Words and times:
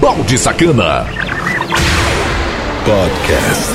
Balde 0.00 0.38
Sacana. 0.38 1.06
Podcast. 2.84 3.72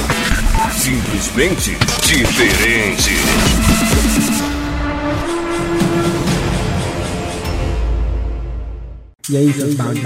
Simplesmente 0.71 1.77
diferente. 2.03 3.11
E 9.29 9.37
aí, 9.37 9.53
seus 9.53 9.75
baldes! 9.75 10.01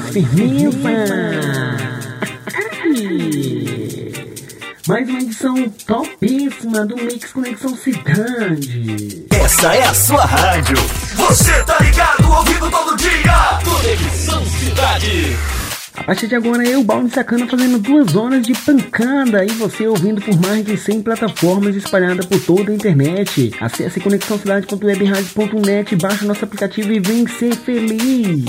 Mais 4.87 5.09
uma 5.09 5.19
edição 5.19 5.69
topíssima 5.87 6.85
do 6.85 6.95
Mix 6.95 7.33
Conexão 7.33 7.75
Cidade. 7.75 9.25
Essa 9.31 9.73
é 9.73 9.83
a 9.83 9.93
sua 9.93 10.25
rádio. 10.25 10.77
Você 11.15 11.63
tá 11.63 11.79
ligado, 11.79 12.31
ouvindo 12.31 12.69
todo 12.69 12.95
dia. 12.97 13.59
Conexão 13.63 14.45
Cidade. 14.45 15.54
A 15.97 16.03
partir 16.03 16.27
de 16.27 16.35
agora 16.35 16.63
eu, 16.63 16.83
Balde 16.83 17.13
Sacana, 17.13 17.47
fazendo 17.47 17.79
duas 17.79 18.15
horas 18.15 18.45
de 18.45 18.53
pancada 18.53 19.43
e 19.43 19.49
você 19.49 19.87
ouvindo 19.87 20.21
por 20.21 20.39
mais 20.39 20.63
de 20.65 20.77
100 20.77 21.01
plataformas 21.01 21.75
espalhadas 21.75 22.25
por 22.25 22.39
toda 22.39 22.71
a 22.71 22.75
internet. 22.75 23.51
Acesse 23.59 23.99
conexãocidade.webradio.net, 23.99 25.95
baixe 25.95 26.25
nosso 26.25 26.43
aplicativo 26.43 26.91
e 26.91 26.99
vem 26.99 27.27
ser 27.27 27.55
feliz. 27.55 28.45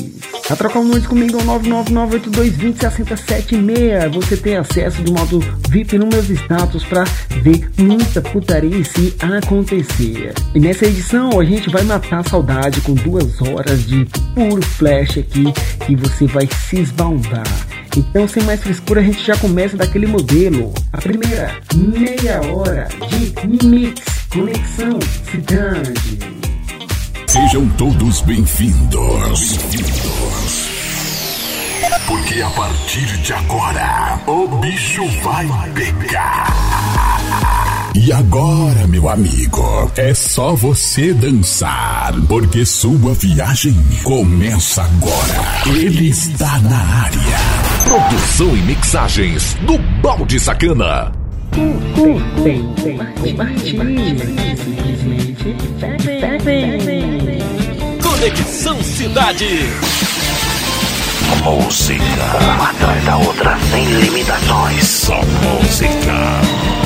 A 0.51 0.57
trocar 0.57 0.81
um 0.81 0.85
nudes 0.85 1.07
comigo 1.07 1.39
é 1.39 1.43
o 1.43 1.47
99982206076. 1.61 4.13
Você 4.15 4.37
tem 4.37 4.57
acesso 4.57 5.03
de 5.03 5.11
modo 5.11 5.41
VIP 5.69 5.99
nos 5.99 6.09
meus 6.09 6.31
status 6.31 6.85
para 6.85 7.05
ver 7.43 7.69
muita 7.79 8.21
putaria 8.21 8.85
se 8.85 9.17
acontecer. 9.21 10.35
E 10.55 10.61
nessa 10.61 10.87
edição 10.87 11.41
a 11.41 11.45
gente 11.45 11.69
vai 11.71 11.83
matar 11.85 12.21
a 12.21 12.25
saudade 12.25 12.81
com 12.81 12.95
duas 12.95 13.41
horas 13.43 13.85
de 13.87 14.07
puro 14.35 14.63
flash 14.63 15.19
aqui 15.19 15.45
e 15.89 15.97
você 15.97 16.27
vai 16.27 16.49
se 16.69 16.81
esbaldar. 16.81 17.36
Então, 17.97 18.29
sem 18.29 18.43
mais 18.43 18.63
frescura, 18.63 19.01
a 19.01 19.05
gente 19.05 19.25
já 19.25 19.37
começa 19.37 19.77
daquele 19.77 20.07
modelo. 20.07 20.73
A 20.93 20.99
primeira 20.99 21.57
meia 21.75 22.41
hora 22.53 22.89
de 23.09 23.67
mix, 23.67 24.03
conexão, 24.31 24.99
cidade. 25.31 26.19
Sejam 27.27 27.69
todos 27.71 28.21
bem-vindos. 28.23 29.57
Bem-vindos. 29.57 30.67
Porque 32.07 32.41
a 32.41 32.51
partir 32.51 33.07
de 33.23 33.33
agora, 33.33 34.21
o 34.27 34.47
bicho 34.59 35.05
vai 35.23 35.47
pegar. 35.75 36.47
E 37.99 38.13
agora, 38.13 38.87
meu 38.87 39.09
amigo, 39.09 39.91
é 39.97 40.13
só 40.13 40.55
você 40.55 41.15
dançar, 41.15 42.13
porque 42.29 42.67
sua 42.67 43.15
viagem 43.15 43.75
começa 44.03 44.83
agora. 44.83 45.65
Ele 45.65 46.11
está 46.11 46.59
na 46.59 46.77
área. 46.77 47.39
Produção 47.85 48.55
e 48.55 48.61
mixagens 48.61 49.55
do 49.63 49.79
Balde 50.03 50.39
Sacana. 50.39 51.11
Conexão 58.03 58.83
Cidade. 58.83 59.71
Música, 61.43 62.03
uma 62.45 62.71
atrás 62.71 63.05
da 63.07 63.17
outra, 63.17 63.59
sem 63.71 63.85
limitações. 63.87 64.85
Só 64.85 65.19
música. 65.23 66.86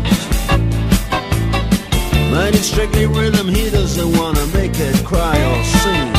Mine 2.61 2.67
strictly 2.67 3.07
rhythm, 3.07 3.47
he 3.47 3.71
doesn't 3.71 4.15
wanna 4.19 4.45
make 4.53 4.73
it 4.75 5.03
cry 5.03 5.35
or 5.49 5.63
sing. 5.63 6.11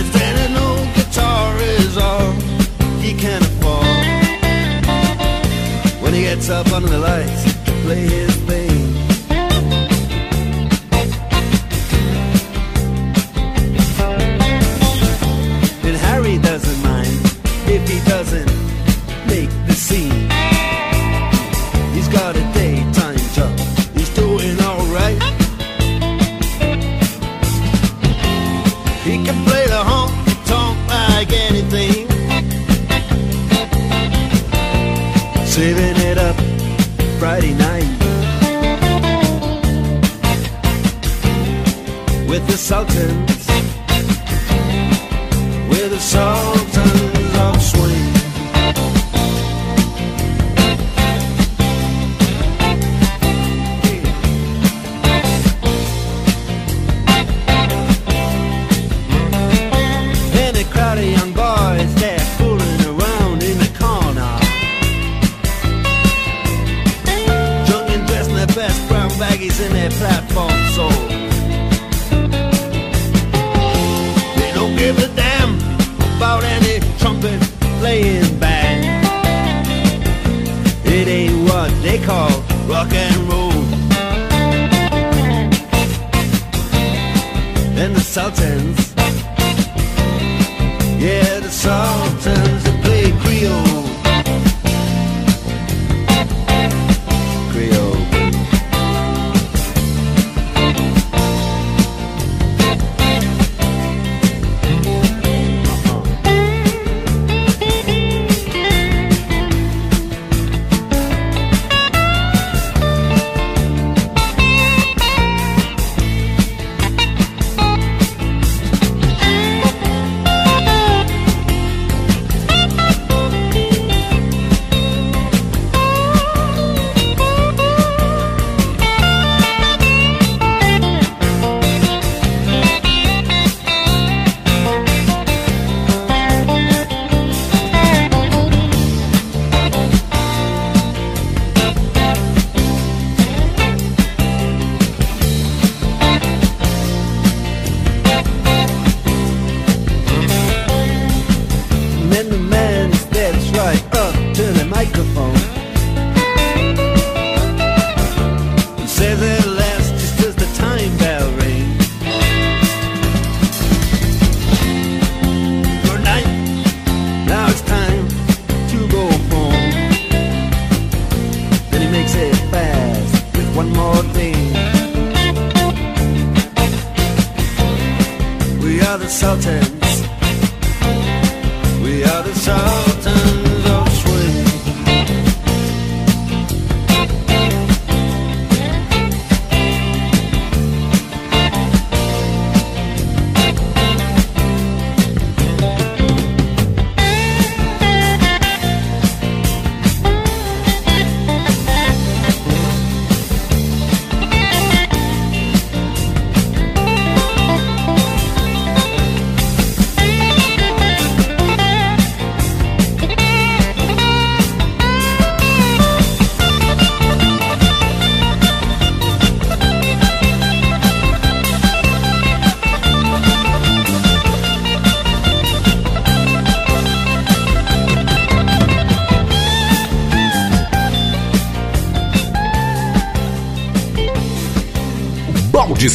If 0.00 0.10
then 0.14 0.36
an 0.46 0.56
old 0.56 0.88
guitar 0.94 1.58
is 1.58 1.98
all 1.98 2.32
he 3.02 3.12
can 3.12 3.42
afford 3.42 3.84
When 6.02 6.14
he 6.14 6.22
gets 6.22 6.48
up 6.48 6.72
under 6.72 6.88
the 6.88 6.98
lights 6.98 7.44
to 7.66 7.72
play 7.84 8.06
his 8.06 8.45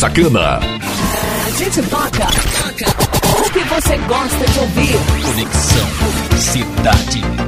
Sacana. 0.02 0.60
A 1.46 1.50
gente 1.60 1.80
toca, 1.84 2.28
o 3.40 3.52
que 3.52 3.60
você 3.60 3.98
gosta 4.08 4.48
de 4.52 4.60
ouvir. 4.60 4.98
Conexão 5.22 5.88
Cidade 6.40 7.41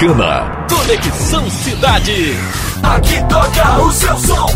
Americana. 0.00 0.66
Conexão 0.70 1.50
Cidade. 1.50 2.34
Aqui 2.82 3.22
toca 3.28 3.82
o 3.82 3.92
seu 3.92 4.16
som. 4.16 4.49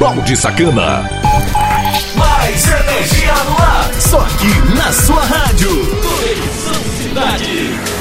Balde 0.00 0.34
Sacana. 0.34 1.06
Mais 2.16 2.66
energia 2.66 3.34
no 3.44 3.62
ar. 3.62 3.90
Só 4.00 4.20
aqui 4.20 4.74
na 4.74 4.90
sua 4.94 5.20
rádio. 5.20 5.68
Conexão 5.68 6.82
Cidade. 6.96 7.99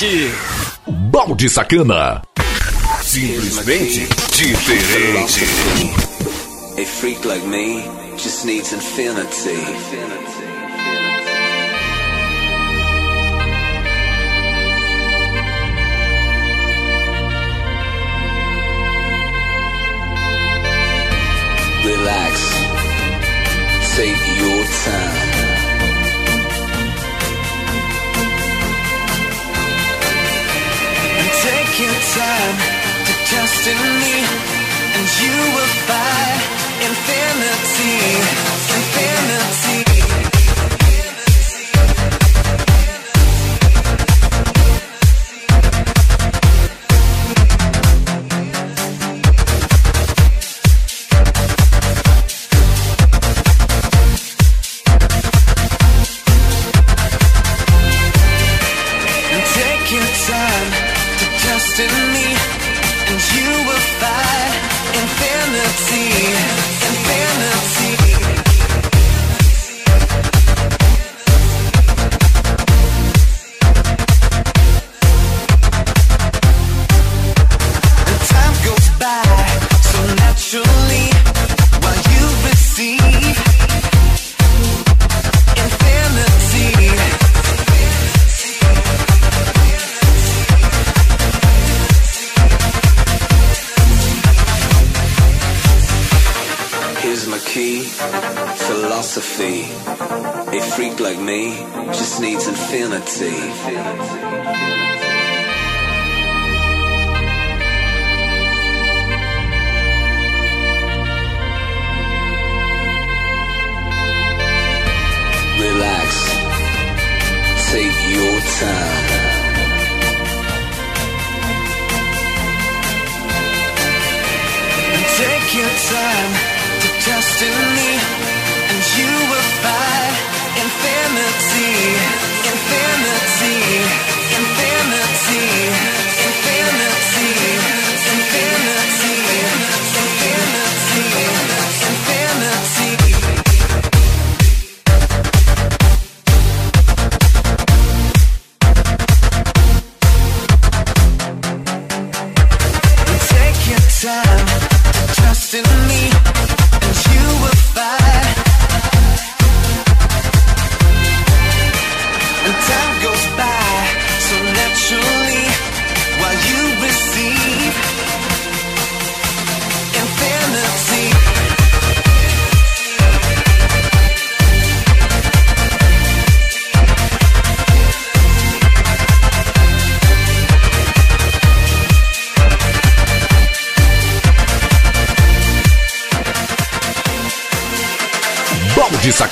cidade. 0.00 0.32
Balde 0.86 1.48
Sacana. 1.48 2.22
Simplesmente 3.02 4.08
diferente. 4.36 5.44
A 6.78 6.84
freak 6.84 7.24
like 7.24 7.44
me 7.46 7.82
just 8.16 8.44
needs 8.46 8.72
infinity. 8.72 9.50
infinity. 9.50 10.30
relax. 21.84 22.34
Take 23.96 24.38
your 24.38 24.64
time. 24.84 25.19
your 31.80 32.00
time 32.12 32.56
to 33.06 33.12
trust 33.24 33.66
in 33.66 33.80
me, 34.00 34.16
and 34.96 35.06
you 35.22 35.36
will 35.56 35.72
find 35.88 36.40
infinity, 36.84 37.96
infinity. 38.76 40.39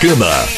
Sacana. 0.00 0.57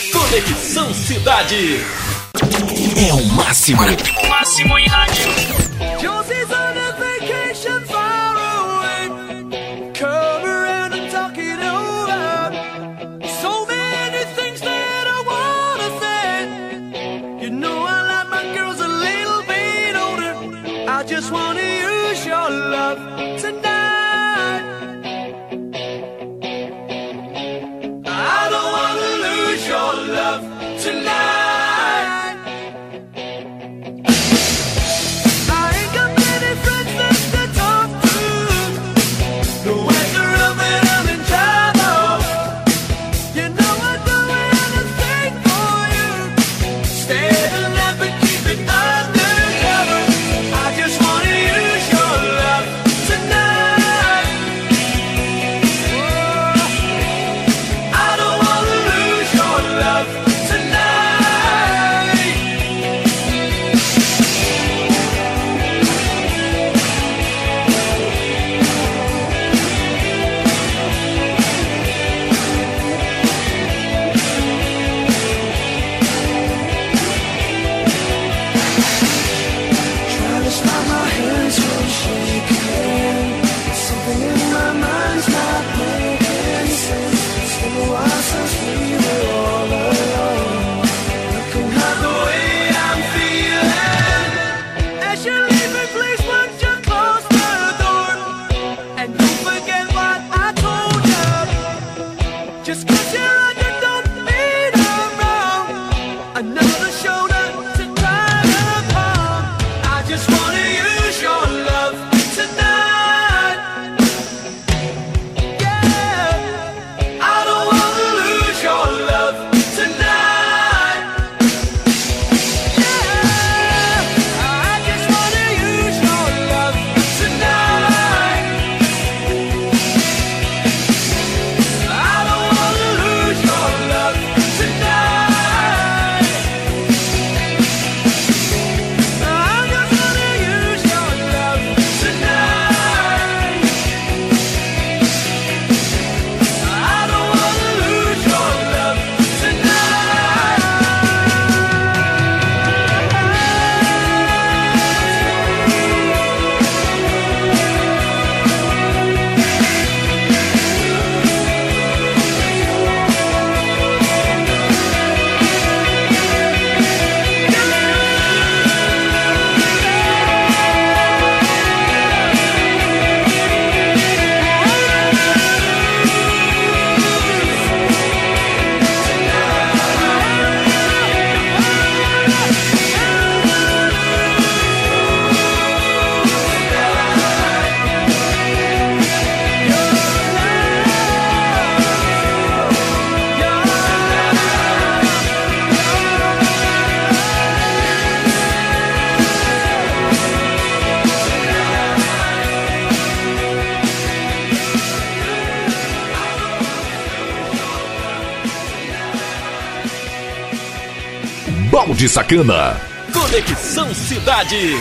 Balde 212.01 212.09
Sacana. 212.09 212.81
Conexão 213.13 213.95
Cidade. 213.95 214.75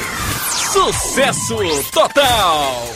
Sucesso 0.71 1.57
total. 1.91 2.87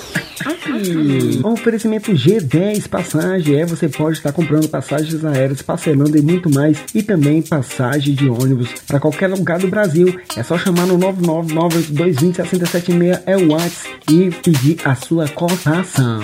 Aqui, 0.45 1.41
oferecimento 1.43 2.13
G10 2.13 2.87
Passagem. 2.87 3.59
É, 3.59 3.65
você 3.65 3.89
pode 3.89 4.19
estar 4.19 4.31
comprando 4.31 4.69
passagens 4.69 5.25
aéreas, 5.25 5.61
parcelando 5.61 6.17
e 6.17 6.21
muito 6.21 6.49
mais. 6.49 6.77
E 6.95 7.03
também 7.03 7.41
passagem 7.41 8.15
de 8.15 8.29
ônibus 8.29 8.69
para 8.87 8.97
qualquer 8.97 9.27
lugar 9.27 9.59
do 9.59 9.67
Brasil. 9.67 10.17
É 10.37 10.43
só 10.43 10.57
chamar 10.57 10.85
no 10.85 10.97
99982206076 10.99 13.23
é 13.25 13.35
o 13.35 13.51
WhatsApp 13.51 13.89
e 14.09 14.31
pedir 14.31 14.77
a 14.85 14.95
sua 14.95 15.27
cotação. 15.27 16.21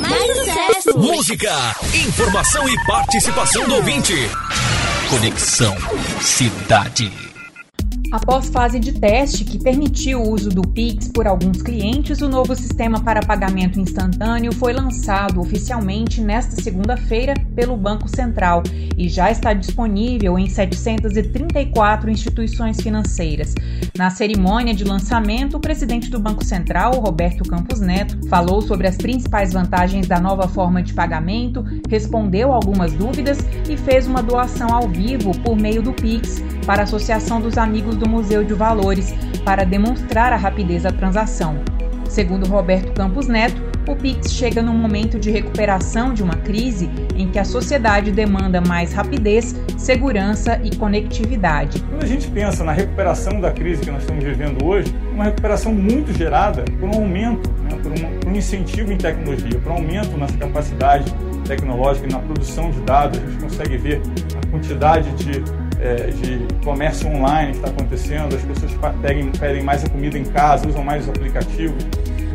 Mais 0.00 0.36
sucesso! 0.36 0.98
Música, 0.98 1.50
informação 1.94 2.68
e 2.68 2.76
participação 2.84 3.66
do 3.68 3.76
ouvinte. 3.76 4.12
Conexão 5.14 5.76
Cidade. 6.20 7.33
Após 8.14 8.48
fase 8.48 8.78
de 8.78 8.92
teste 8.92 9.44
que 9.44 9.58
permitiu 9.58 10.22
o 10.22 10.30
uso 10.30 10.48
do 10.48 10.62
Pix 10.62 11.08
por 11.08 11.26
alguns 11.26 11.60
clientes, 11.60 12.20
o 12.20 12.28
novo 12.28 12.54
sistema 12.54 13.00
para 13.02 13.20
pagamento 13.20 13.80
instantâneo 13.80 14.54
foi 14.54 14.72
lançado 14.72 15.40
oficialmente 15.40 16.20
nesta 16.20 16.62
segunda-feira 16.62 17.34
pelo 17.56 17.76
Banco 17.76 18.08
Central 18.08 18.62
e 18.96 19.08
já 19.08 19.32
está 19.32 19.52
disponível 19.52 20.38
em 20.38 20.48
734 20.48 22.08
instituições 22.08 22.80
financeiras. 22.80 23.52
Na 23.98 24.10
cerimônia 24.10 24.74
de 24.74 24.84
lançamento, 24.84 25.56
o 25.56 25.60
presidente 25.60 26.08
do 26.08 26.20
Banco 26.20 26.44
Central, 26.44 26.92
Roberto 27.00 27.42
Campos 27.42 27.80
Neto, 27.80 28.16
falou 28.28 28.62
sobre 28.62 28.86
as 28.86 28.96
principais 28.96 29.52
vantagens 29.52 30.06
da 30.06 30.20
nova 30.20 30.46
forma 30.46 30.84
de 30.84 30.94
pagamento, 30.94 31.64
respondeu 31.90 32.52
algumas 32.52 32.92
dúvidas 32.92 33.38
e 33.68 33.76
fez 33.76 34.06
uma 34.06 34.22
doação 34.22 34.72
ao 34.72 34.86
vivo 34.88 35.36
por 35.40 35.56
meio 35.56 35.82
do 35.82 35.92
Pix 35.92 36.40
para 36.64 36.82
a 36.82 36.84
Associação 36.84 37.40
dos 37.40 37.58
Amigos 37.58 37.96
do 37.96 38.03
Museu 38.08 38.44
de 38.44 38.54
Valores, 38.54 39.14
para 39.44 39.64
demonstrar 39.64 40.32
a 40.32 40.36
rapidez 40.36 40.82
da 40.82 40.90
transação. 40.90 41.58
Segundo 42.08 42.46
Roberto 42.46 42.92
Campos 42.92 43.26
Neto, 43.26 43.60
o 43.86 43.94
Pix 43.94 44.32
chega 44.32 44.62
num 44.62 44.72
momento 44.72 45.18
de 45.18 45.30
recuperação 45.30 46.14
de 46.14 46.22
uma 46.22 46.36
crise 46.36 46.88
em 47.16 47.28
que 47.28 47.38
a 47.38 47.44
sociedade 47.44 48.10
demanda 48.10 48.60
mais 48.60 48.92
rapidez, 48.92 49.54
segurança 49.76 50.58
e 50.64 50.74
conectividade. 50.76 51.82
Quando 51.90 52.02
a 52.02 52.06
gente 52.06 52.28
pensa 52.28 52.64
na 52.64 52.72
recuperação 52.72 53.40
da 53.40 53.50
crise 53.50 53.82
que 53.82 53.90
nós 53.90 54.02
estamos 54.02 54.24
vivendo 54.24 54.64
hoje, 54.64 54.94
uma 55.12 55.24
recuperação 55.24 55.74
muito 55.74 56.12
gerada 56.16 56.64
por 56.80 56.88
um 56.88 56.94
aumento, 56.94 57.50
né, 57.62 57.78
por, 57.82 57.92
um, 57.92 58.18
por 58.20 58.32
um 58.32 58.36
incentivo 58.36 58.92
em 58.92 58.96
tecnologia, 58.96 59.58
por 59.58 59.72
um 59.72 59.76
aumento 59.76 60.16
na 60.16 60.26
capacidade 60.26 61.12
tecnológica 61.46 62.06
e 62.08 62.12
na 62.12 62.20
produção 62.20 62.70
de 62.70 62.80
dados. 62.80 63.18
A 63.18 63.26
gente 63.26 63.42
consegue 63.42 63.76
ver 63.76 64.00
a 64.42 64.50
quantidade 64.50 65.10
de 65.12 65.42
é, 65.84 66.10
de 66.10 66.64
comércio 66.64 67.06
online 67.08 67.52
que 67.52 67.58
está 67.58 67.68
acontecendo, 67.68 68.34
as 68.34 68.42
pessoas 68.42 68.72
pedem, 69.02 69.30
pedem 69.30 69.62
mais 69.62 69.84
a 69.84 69.88
comida 69.88 70.18
em 70.18 70.24
casa, 70.24 70.66
usam 70.66 70.82
mais 70.82 71.04
os 71.04 71.10
aplicativos. 71.10 71.84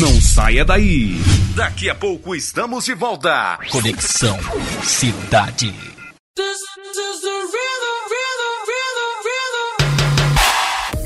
Não 0.00 0.20
saia 0.20 0.64
daí. 0.64 1.20
Daqui 1.56 1.90
a 1.90 1.94
pouco 1.94 2.34
estamos 2.34 2.84
de 2.84 2.94
volta. 2.94 3.58
Conexão 3.70 4.38
Cidade. 4.82 5.74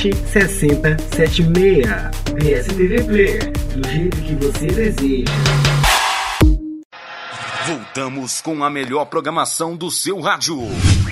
6076. 0.00 1.86
BSTV 2.32 3.04
Player, 3.04 3.52
do 3.76 3.88
jeito 3.88 4.16
que 4.22 4.34
você 4.36 4.66
deseja. 4.66 5.32
Voltamos 7.66 8.40
com 8.40 8.64
a 8.64 8.70
melhor 8.70 9.04
programação 9.04 9.76
do 9.76 9.90
seu 9.90 10.20
rádio. 10.20 10.56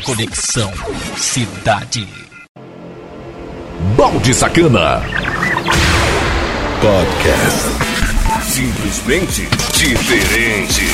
Conexão 0.04 0.72
Cidade. 1.16 2.08
Balde 3.96 4.32
Sacana. 4.32 5.02
Podcast. 6.80 7.68
Simplesmente 8.42 9.46
diferente. 9.76 10.86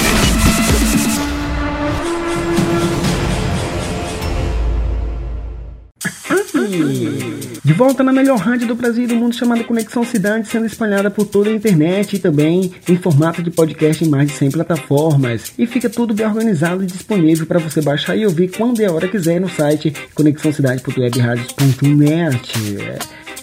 De 7.64 7.72
volta 7.72 8.05
na 8.05 8.12
melhor 8.12 8.37
rádio 8.37 8.68
do 8.68 8.74
Brasil 8.74 9.05
e 9.05 9.07
do 9.07 9.16
mundo 9.16 9.35
chamada 9.35 9.64
Conexão 9.64 10.05
Cidade, 10.05 10.46
sendo 10.46 10.66
espalhada 10.66 11.11
por 11.11 11.24
toda 11.24 11.48
a 11.48 11.55
internet 11.55 12.16
e 12.16 12.18
também 12.18 12.74
em 12.87 12.98
formato 12.98 13.42
de 13.42 13.50
podcast 13.50 14.05
em 14.05 14.09
mais 14.09 14.29
de 14.29 14.35
100 14.35 14.50
plataformas. 14.50 15.50
E 15.57 15.66
fica 15.66 15.88
tudo 15.88 16.12
bem 16.12 16.27
organizado 16.27 16.83
e 16.83 16.87
disponível 16.87 17.46
para 17.46 17.59
você 17.59 17.81
baixar 17.81 18.14
e 18.16 18.27
ouvir 18.27 18.55
quando 18.55 18.81
e 18.81 18.85
a 18.85 18.92
hora 18.92 19.09
quiser 19.09 19.40
no 19.40 19.48
site 19.48 19.94
conexãocidade.webradios.net. 20.14 22.53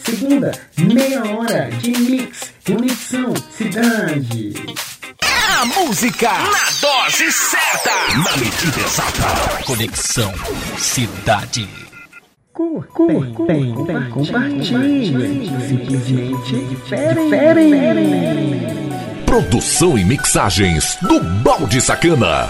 Segunda, 0.03 0.51
meia 0.77 1.25
hora 1.25 1.71
de 1.81 1.89
mix, 1.89 2.53
Conexão 2.63 3.33
Cidade. 3.49 4.53
A 5.23 5.65
música 5.65 6.31
na 6.31 6.69
dose 6.79 7.31
certa, 7.31 7.89
na 8.17 8.37
medida 8.37 8.81
exata. 8.85 9.63
Conexão 9.65 10.31
Cidade 10.77 11.80
curtem, 12.93 13.33
curtem, 13.33 14.09
compartilhem, 14.09 15.59
simplesmente 15.67 16.55
diferem. 16.65 18.11
Produção 19.25 19.97
e 19.97 20.03
mixagens 20.03 20.97
do 21.01 21.19
Balde 21.43 21.81
Sacana. 21.81 22.49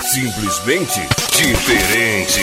Simplesmente 0.00 1.00
diferente. 1.30 2.40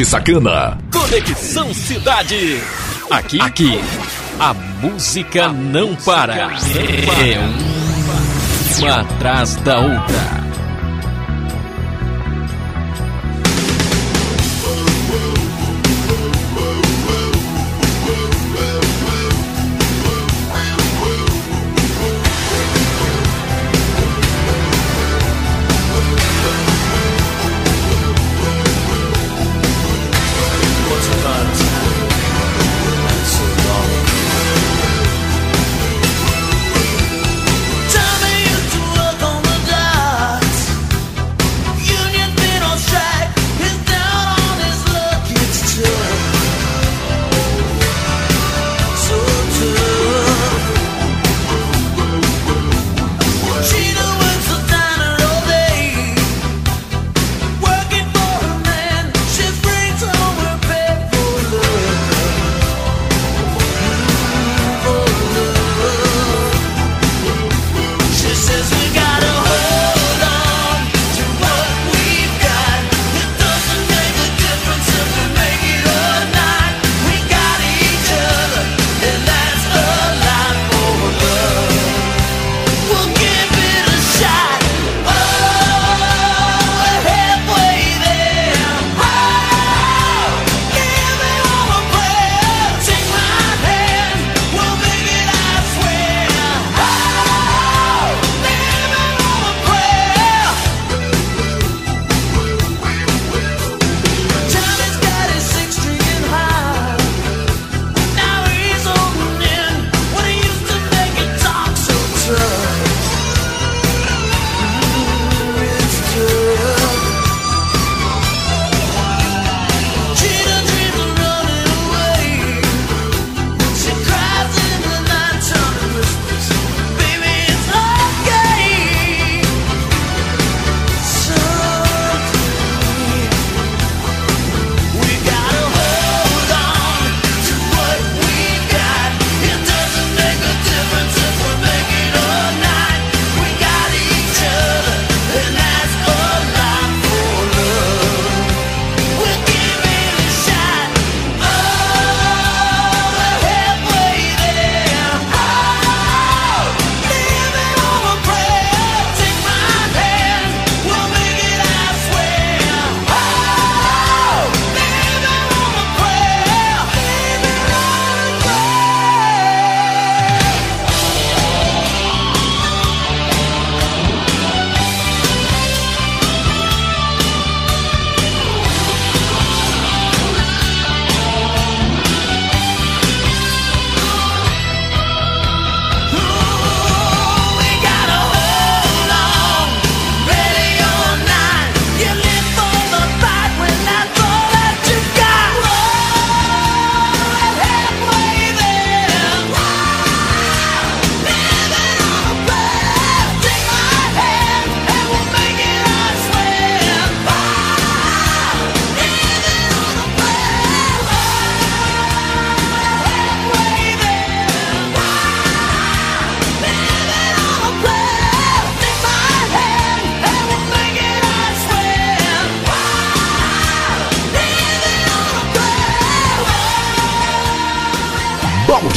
de 0.00 0.06
Sacana. 0.06 0.78
Conexão 0.90 1.74
Cidade. 1.74 2.58
Aqui, 3.10 3.38
aqui. 3.38 3.78
A 4.38 4.54
música, 4.54 5.44
a 5.44 5.52
não, 5.52 5.88
música 5.88 6.04
para. 6.06 6.36
não 6.36 6.48
para. 6.48 7.26
É 7.26 7.38
uma 8.78 9.00
atrás 9.00 9.56
da 9.56 9.78
outra. 9.78 10.39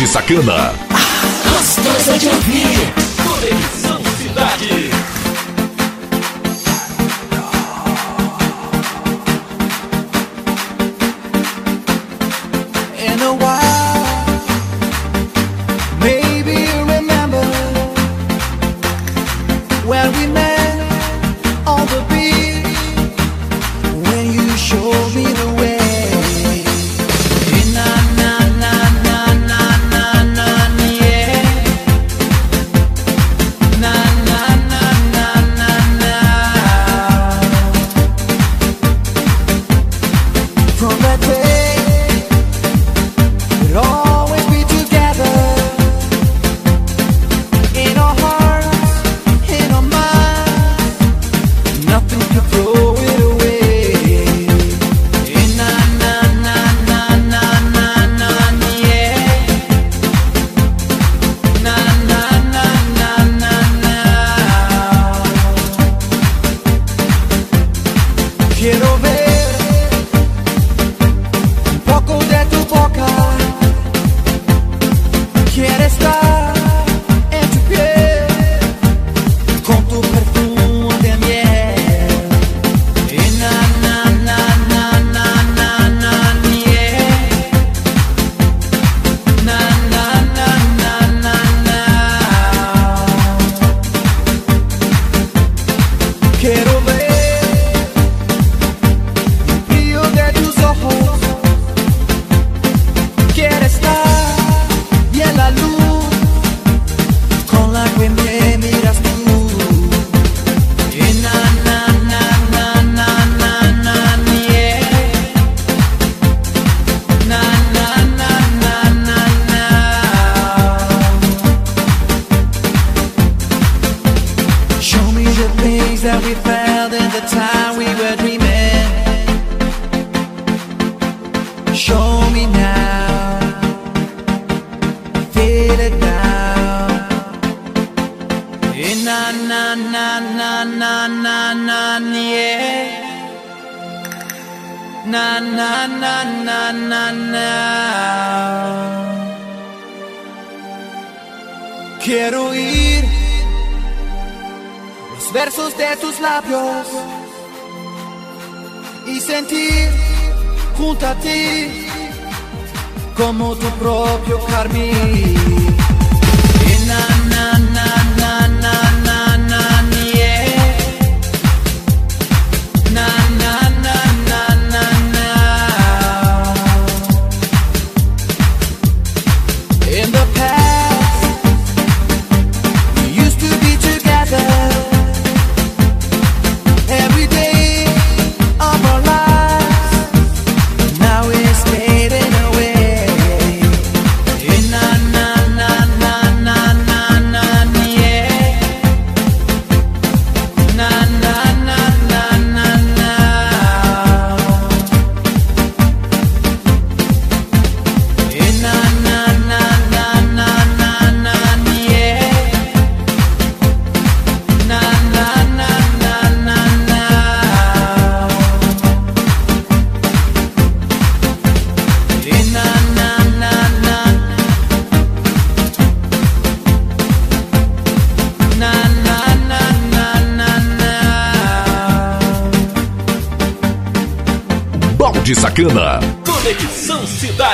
de 0.04 0.08
Sacana. 0.08 0.74
Ah, 0.92 1.50
gostoso 1.50 2.18
de 2.20 2.28
ouvir. 2.28 2.83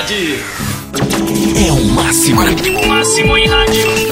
Cidade. 0.09 0.43
É 1.67 1.71
o 1.71 1.85
máximo. 1.93 2.41
O 2.41 2.87
máximo 2.87 3.37
em 3.37 3.47
rádio. 3.47 4.08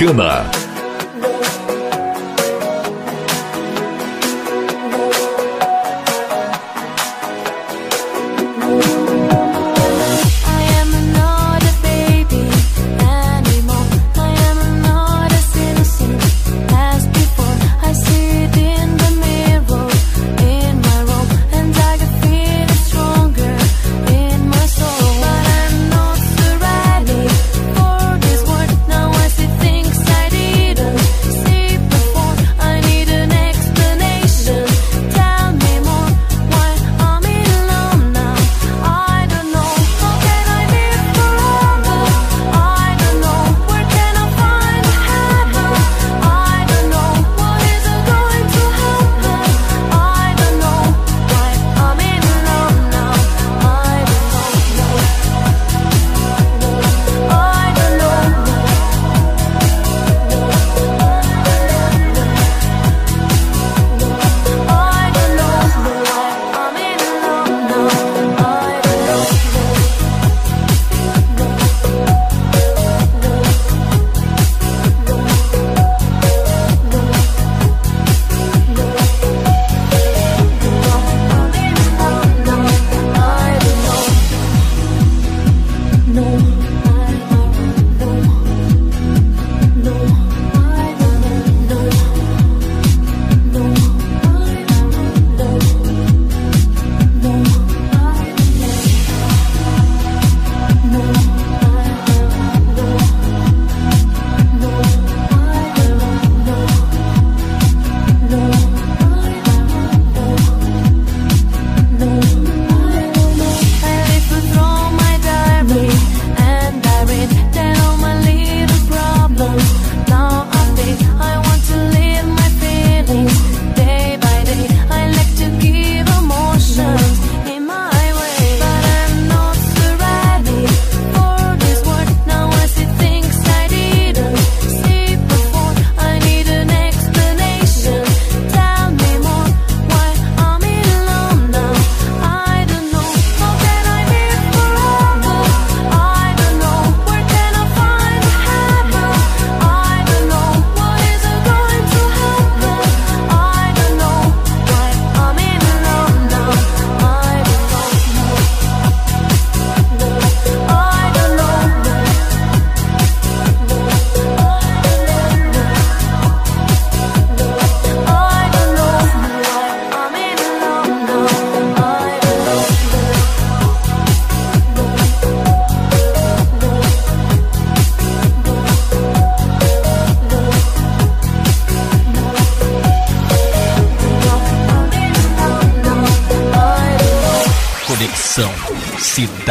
Balde 0.00 0.39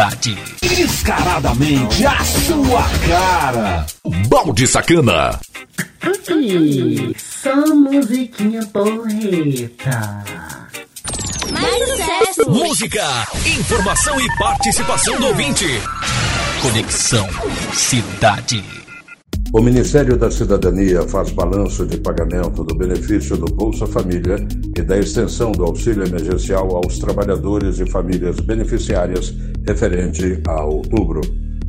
Cidade. 0.10 0.38
Descaradamente 0.62 2.06
a 2.06 2.24
sua 2.24 2.84
cara. 3.08 3.86
Balde 4.28 4.66
Sacana. 4.68 5.40
Ih, 6.30 7.16
Só 7.18 7.76
musiquinha 7.76 8.66
porreta. 8.68 10.24
Mais 11.52 11.90
sucesso! 11.90 12.50
Música, 12.50 13.28
informação 13.46 14.20
e 14.20 14.38
participação 14.38 15.18
do 15.20 15.28
ouvinte. 15.28 15.66
Conexão 16.62 17.28
Cidade. 17.74 18.64
O 19.52 19.62
Ministério 19.62 20.16
da 20.16 20.30
Cidadania 20.30 21.02
faz 21.08 21.32
balanço 21.32 21.84
de 21.84 21.98
pagamento 21.98 22.64
do 22.64 22.76
benefício 22.76 23.36
do 23.36 23.48
Bolsa 23.48 23.88
Família 23.88 24.36
e 24.78 24.82
da 24.84 25.00
extensão 25.00 25.52
do 25.52 25.66
auxílio 25.66 26.06
emergencial 26.06 26.76
aos 26.76 27.00
trabalhadores 27.00 27.80
e 27.80 27.86
famílias 27.90 28.40
beneficiárias 28.40 29.34
referente 29.70 30.42
a 30.48 30.64
outubro. 30.64 31.22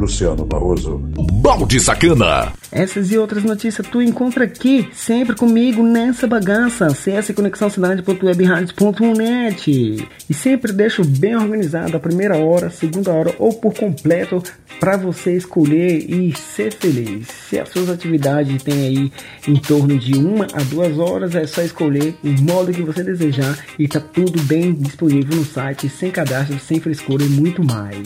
Luciano 0.00 0.46
Barroso. 0.46 0.96
Balde 1.32 1.78
Sacana. 1.78 2.54
Essas 2.72 3.10
e 3.10 3.18
outras 3.18 3.44
notícias 3.44 3.86
tu 3.86 4.00
encontra 4.00 4.44
aqui, 4.44 4.88
sempre 4.94 5.36
comigo 5.36 5.82
nessa 5.82 6.26
bagaça. 6.26 6.86
Acesse 6.86 7.34
conexãocidade.webradios.net 7.34 10.08
e 10.28 10.34
sempre 10.34 10.72
deixo 10.72 11.04
bem 11.04 11.36
organizado 11.36 11.96
a 11.96 12.00
primeira 12.00 12.38
hora, 12.38 12.68
a 12.68 12.70
segunda 12.70 13.12
hora 13.12 13.34
ou 13.38 13.52
por 13.52 13.74
completo 13.74 14.42
para 14.78 14.96
você 14.96 15.36
escolher 15.36 16.08
e 16.08 16.32
ser 16.36 16.72
feliz. 16.72 17.26
Se 17.28 17.58
as 17.58 17.68
suas 17.68 17.90
atividades 17.90 18.62
têm 18.62 18.86
aí 18.86 19.12
em 19.46 19.56
torno 19.56 19.98
de 19.98 20.16
uma 20.16 20.46
a 20.54 20.62
duas 20.62 20.98
horas, 20.98 21.34
é 21.34 21.46
só 21.46 21.60
escolher 21.62 22.14
o 22.24 22.28
modo 22.42 22.72
que 22.72 22.82
você 22.82 23.02
desejar 23.02 23.58
e 23.78 23.86
tá 23.86 24.00
tudo 24.00 24.40
bem 24.44 24.72
disponível 24.72 25.36
no 25.36 25.44
site, 25.44 25.86
sem 25.88 26.10
cadastro, 26.10 26.58
sem 26.58 26.80
frescura 26.80 27.22
e 27.22 27.28
muito 27.28 27.62
mais. 27.62 28.00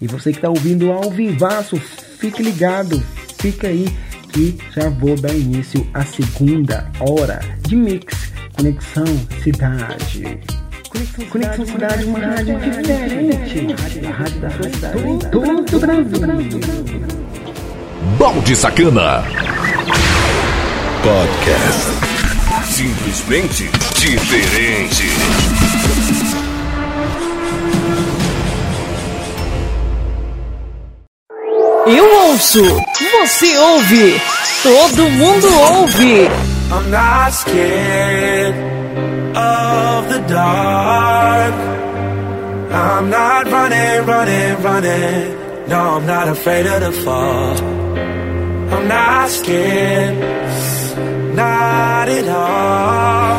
E 0.00 0.06
você 0.06 0.30
que 0.30 0.38
está 0.38 0.48
ouvindo 0.48 0.92
ao 0.92 1.10
vivaço, 1.10 1.76
fique 1.76 2.42
ligado, 2.42 3.02
fica 3.38 3.68
aí 3.68 3.86
que 4.32 4.58
já 4.74 4.88
vou 4.90 5.16
dar 5.16 5.34
início 5.34 5.86
à 5.94 6.04
segunda 6.04 6.90
hora 7.00 7.40
de 7.62 7.74
Mix 7.74 8.32
Conexão 8.56 9.04
Cidade. 9.42 10.38
Conexão, 10.88 11.26
Conexão 11.26 11.66
Cidade, 11.66 12.04
uma 12.04 12.18
rádio 12.18 12.58
diferente. 12.58 14.06
A 14.06 14.10
rádio 14.10 14.40
da 14.40 14.50
sua 14.50 14.70
cidade. 14.70 14.98
Todo 15.30 15.76
o 15.76 15.80
Brasil. 15.80 16.60
Balde 18.18 18.56
Sacana. 18.56 19.24
Podcast. 21.02 22.06
Simplesmente 22.64 23.70
diferente. 23.94 25.06
Eu 31.86 32.30
ouço, 32.30 32.64
você 33.20 33.56
ouve, 33.58 34.20
todo 34.60 35.08
mundo 35.08 35.46
ouve. 35.54 36.28
I'm 36.68 36.90
not 36.90 37.32
scared 37.32 38.56
of 39.36 40.08
the 40.08 40.18
dark. 40.26 41.54
I'm 42.72 43.08
not 43.08 43.48
running, 43.48 44.04
running, 44.04 44.56
running. 44.64 45.36
No, 45.68 45.98
I'm 45.98 46.06
not 46.06 46.28
afraid 46.28 46.66
of 46.66 46.80
the 46.80 46.90
fall. 47.04 47.54
I'm 47.54 48.88
not 48.88 49.30
scared, 49.30 50.16
not 51.36 52.08
at 52.08 52.28
all. 52.28 53.36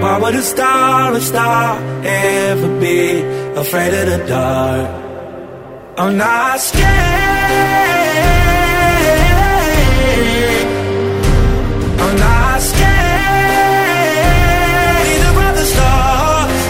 Why 0.00 0.18
would 0.18 0.34
a 0.34 0.42
star, 0.42 1.12
a 1.12 1.20
star 1.20 1.78
ever 2.04 2.80
be 2.80 3.22
afraid 3.54 3.94
of 3.94 4.06
the 4.06 4.26
dark? 4.26 5.03
I'm 5.96 6.16
not 6.16 6.58
scared. 6.58 6.82
I'm 12.00 12.16
not 12.18 12.60
scared 12.60 12.90
of 15.30 15.54
the 15.54 15.64
stars. 15.64 16.60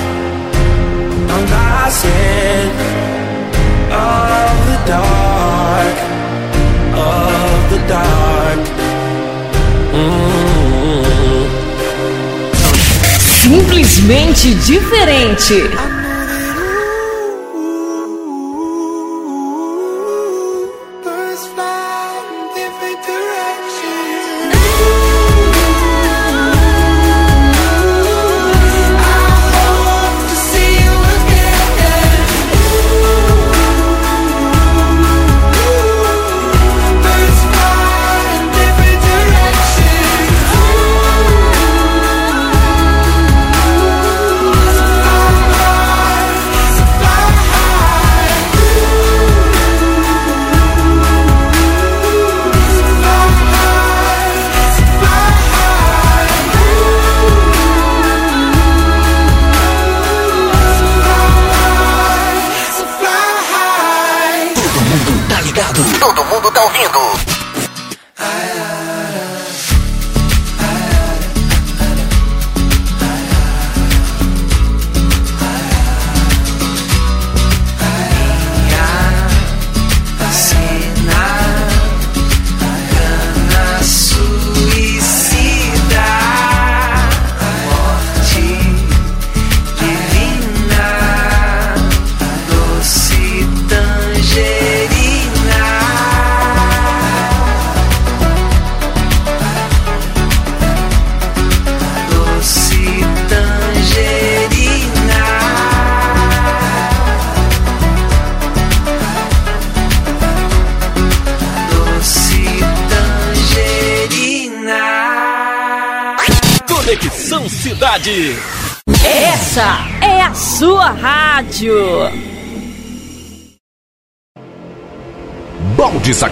I'm 1.32 1.44
not 1.48 1.90
scared 1.90 2.76
of 3.90 4.52
the 4.68 4.78
dark, 4.92 5.96
of 6.92 7.70
the 7.70 7.80
dark. 7.88 8.60
Mm. 9.94 11.48
Simplesmente 13.40 14.54
diferente. 14.66 15.93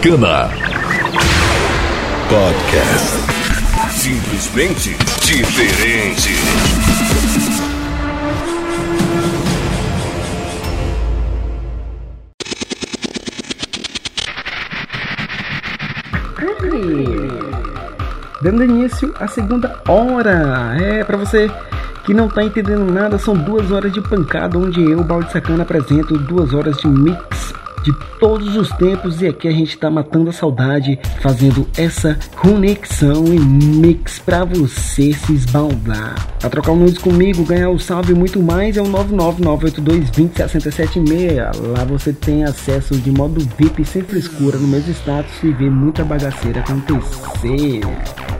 Balde 0.02 0.18
Sacana. 0.18 0.50
Podcast. 2.28 3.18
Simplesmente 3.92 4.96
diferente. 5.20 6.30
Dando 18.42 18.64
início 18.64 19.14
à 19.20 19.28
segunda 19.28 19.80
hora. 19.86 20.76
É, 20.80 21.04
para 21.04 21.16
você 21.16 21.48
que 22.04 22.12
não 22.12 22.28
tá 22.28 22.42
entendendo 22.42 22.92
nada, 22.92 23.18
são 23.18 23.34
duas 23.34 23.70
horas 23.70 23.92
de 23.92 24.00
pancada, 24.00 24.58
onde 24.58 24.82
eu, 24.82 25.04
Balde 25.04 25.30
Sacana, 25.30 25.62
apresento 25.62 26.18
duas 26.18 26.52
horas 26.52 26.76
de 26.78 26.88
mix 26.88 27.31
de 27.82 27.92
todos 28.18 28.56
os 28.56 28.70
tempos 28.70 29.20
e 29.20 29.26
aqui 29.26 29.46
a 29.48 29.52
gente 29.52 29.76
tá 29.76 29.90
matando 29.90 30.30
a 30.30 30.32
saudade, 30.32 30.98
fazendo 31.20 31.66
essa 31.76 32.18
conexão 32.36 33.26
e 33.26 33.38
mix 33.38 34.18
pra 34.18 34.44
você 34.44 35.12
se 35.12 35.32
esbaldar. 35.32 36.14
Pra 36.38 36.48
trocar 36.48 36.72
um 36.72 36.76
nudes 36.76 36.96
comigo, 36.98 37.44
ganhar 37.44 37.68
o 37.70 37.78
salve 37.78 38.12
e 38.12 38.16
muito 38.16 38.42
mais 38.42 38.76
é 38.76 38.82
o 38.82 38.86
99982206776. 38.86 41.76
Lá 41.76 41.84
você 41.84 42.12
tem 42.12 42.44
acesso 42.44 42.94
de 42.96 43.10
modo 43.10 43.40
VIP 43.58 43.84
sem 43.84 44.02
frescura 44.02 44.56
no 44.58 44.68
mesmo 44.68 44.92
status 44.92 45.42
e 45.42 45.50
vê 45.52 45.68
muita 45.68 46.04
bagaceira 46.04 46.60
acontecer. 46.60 47.80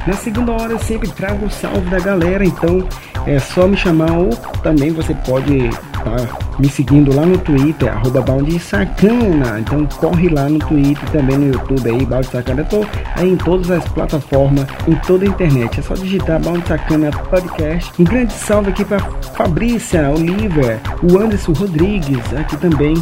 Na 0.06 0.14
segunda 0.14 0.52
hora 0.52 0.72
eu 0.72 0.78
sempre 0.78 1.08
trago 1.08 1.46
o 1.46 1.50
salve 1.50 1.90
da 1.90 1.98
galera, 1.98 2.44
então 2.44 2.86
é 3.26 3.38
só 3.38 3.68
me 3.68 3.76
chamar 3.76 4.18
ou 4.18 4.30
também 4.62 4.90
você 4.90 5.14
pode 5.14 5.70
tá 6.02 6.16
me 6.58 6.68
seguindo 6.68 7.14
lá 7.14 7.24
no 7.24 7.38
Twitter, 7.38 7.92
arroba 7.92 8.20
Balde 8.20 8.58
Sacana. 8.58 9.60
Então 9.60 9.86
corre 9.98 10.28
lá 10.28 10.48
no 10.48 10.58
Twitter, 10.58 11.08
também 11.10 11.38
no 11.38 11.52
YouTube 11.52 11.90
aí, 11.90 12.04
Balde 12.04 12.26
Sacana. 12.28 12.60
Eu 12.60 12.66
tô 12.66 12.86
aí 13.16 13.30
em 13.30 13.36
todas 13.36 13.70
as 13.70 13.84
plataformas, 13.88 14.66
em 14.86 14.94
toda 15.06 15.24
a 15.24 15.28
internet. 15.28 15.80
É 15.80 15.82
só 15.82 15.94
digitar 15.94 16.40
Balde 16.40 16.66
Sacana 16.66 17.10
Podcast. 17.10 17.92
Um 17.98 18.04
grande 18.04 18.32
salve 18.32 18.70
aqui 18.70 18.84
para 18.84 19.00
Fabrícia, 19.34 20.10
Oliver, 20.10 20.80
o 21.02 21.18
Anderson 21.18 21.52
Rodrigues, 21.52 22.32
aqui 22.34 22.56
também, 22.56 22.94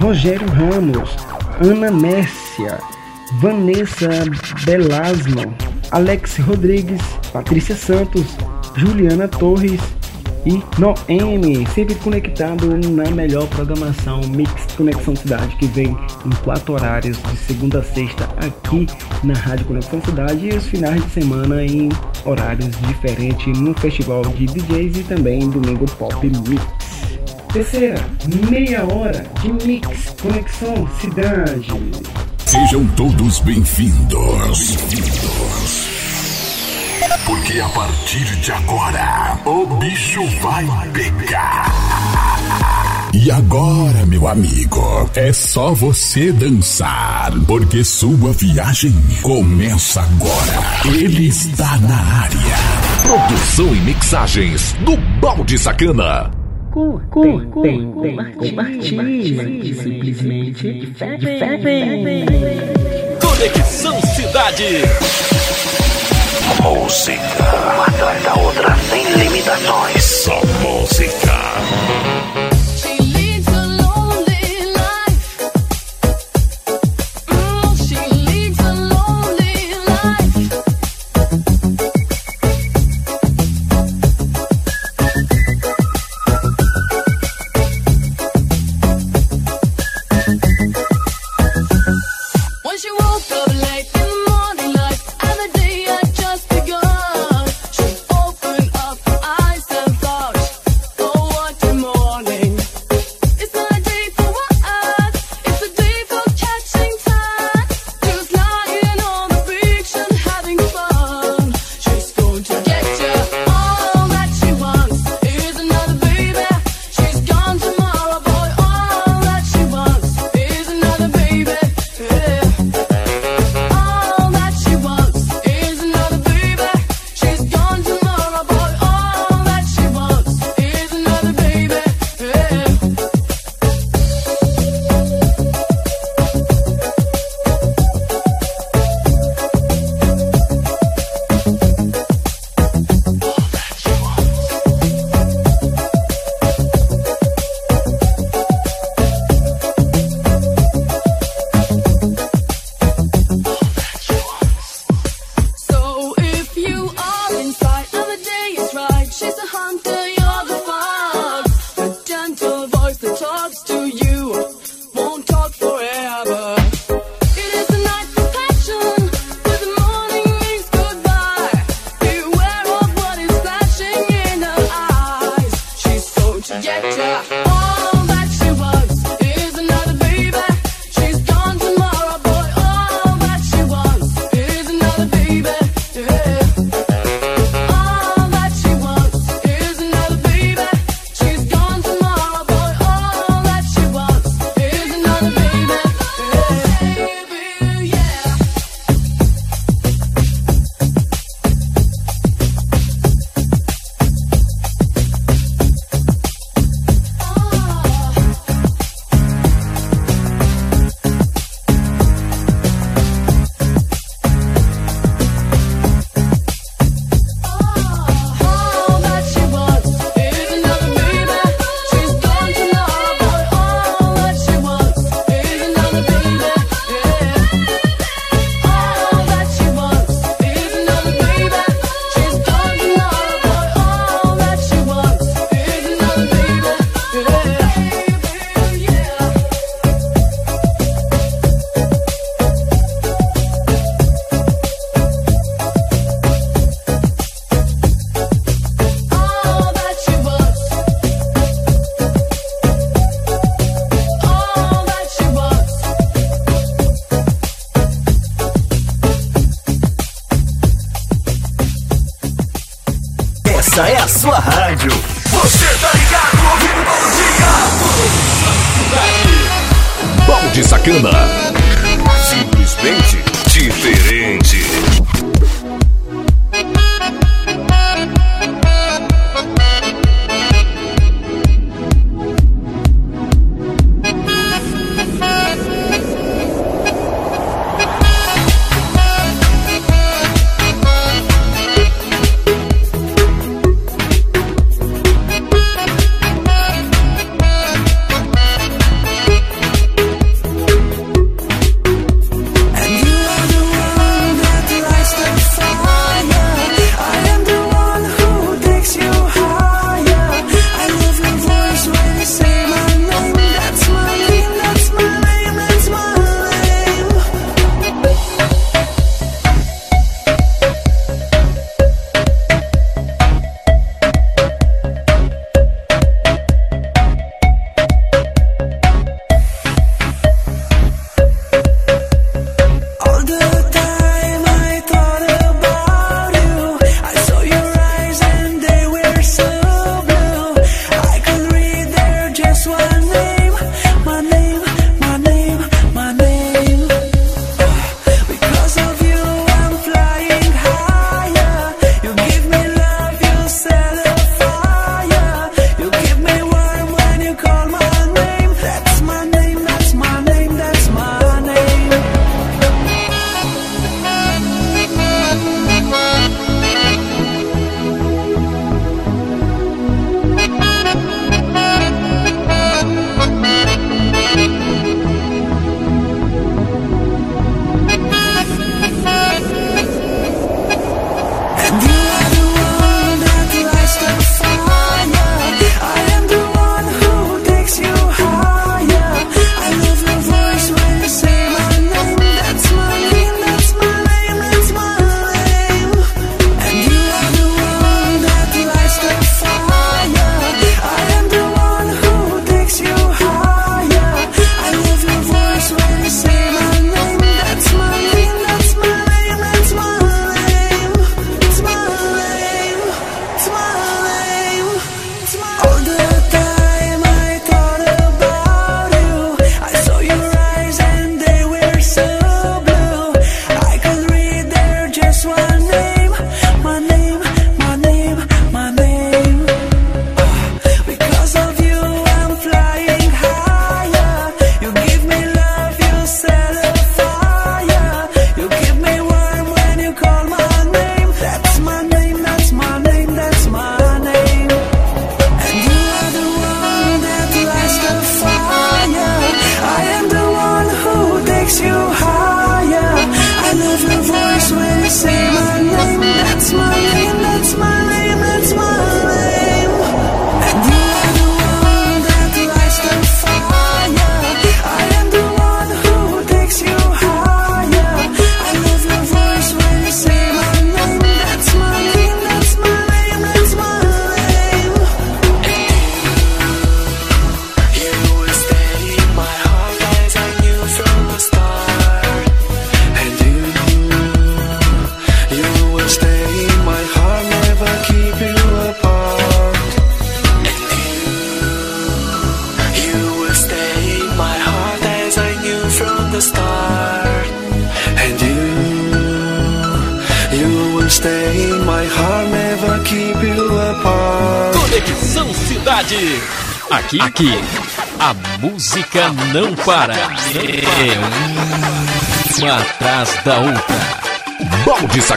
Rogério 0.00 0.48
Ramos, 0.50 1.16
Ana 1.60 1.90
Mércia, 1.90 2.78
Vanessa 3.40 4.08
Belasmo, 4.64 5.54
Alex 5.90 6.38
Rodrigues, 6.38 7.00
Patrícia 7.32 7.74
Santos, 7.74 8.36
Juliana 8.76 9.26
Torres 9.28 9.80
e 10.48 10.80
no 10.80 10.94
M, 11.08 11.66
sempre 11.74 11.94
conectado 11.96 12.66
na 12.90 13.10
melhor 13.10 13.46
programação 13.48 14.22
Mix 14.28 14.50
Conexão 14.76 15.14
Cidade, 15.14 15.54
que 15.56 15.66
vem 15.66 15.88
em 16.24 16.30
quatro 16.42 16.72
horários, 16.72 17.18
de 17.22 17.36
segunda 17.36 17.80
a 17.80 17.82
sexta, 17.82 18.24
aqui 18.36 18.86
na 19.22 19.34
Rádio 19.34 19.66
Conexão 19.66 20.00
Cidade, 20.00 20.48
e 20.48 20.56
os 20.56 20.66
finais 20.66 21.04
de 21.04 21.10
semana 21.10 21.62
em 21.62 21.90
horários 22.24 22.70
diferentes 22.86 23.58
no 23.58 23.74
Festival 23.74 24.22
de 24.22 24.46
DJs 24.46 24.96
e 24.96 25.02
também 25.02 25.50
Domingo 25.50 25.84
Pop 25.98 26.26
Mix. 26.26 26.64
Terceira, 27.52 27.96
meia 28.50 28.84
hora 28.84 29.26
de 29.42 29.66
Mix 29.66 30.14
Conexão 30.22 30.88
Cidade. 30.98 31.68
Sejam 32.46 32.86
todos 32.96 33.40
bem-vindos. 33.40 34.76
Bem-vindos. 34.76 35.87
Porque 37.24 37.60
a 37.60 37.68
partir 37.68 38.24
de 38.40 38.52
agora, 38.52 39.38
o 39.44 39.66
bicho 39.76 40.24
vai 40.40 40.66
pegar. 40.92 41.72
E 43.12 43.30
agora, 43.30 44.06
meu 44.06 44.28
amigo, 44.28 45.10
é 45.14 45.32
só 45.32 45.72
você 45.72 46.30
dançar, 46.30 47.32
porque 47.46 47.82
sua 47.82 48.32
viagem 48.32 48.94
começa 49.22 50.02
agora. 50.02 50.94
Ele 50.94 51.26
está 51.26 51.78
na 51.78 51.96
área. 51.96 52.38
Produção 53.02 53.74
e 53.74 53.80
mixagens 53.80 54.72
do 54.84 54.96
Balde 55.20 55.58
Sacana. 55.58 56.30
Compartilhe, 56.70 57.46
curtem, 57.46 57.92
compartilhem, 58.36 59.74
simplesmente 59.74 60.86
diferente. 60.86 62.26
Conexão 63.20 64.00
Cidade. 64.14 65.87
Música. 66.62 67.44
Uma 67.74 67.86
atrás 67.86 68.22
da 68.24 68.34
outra, 68.34 68.76
sem 68.90 69.04
limitações. 69.04 70.04
Só 70.04 70.40
música. 70.62 71.38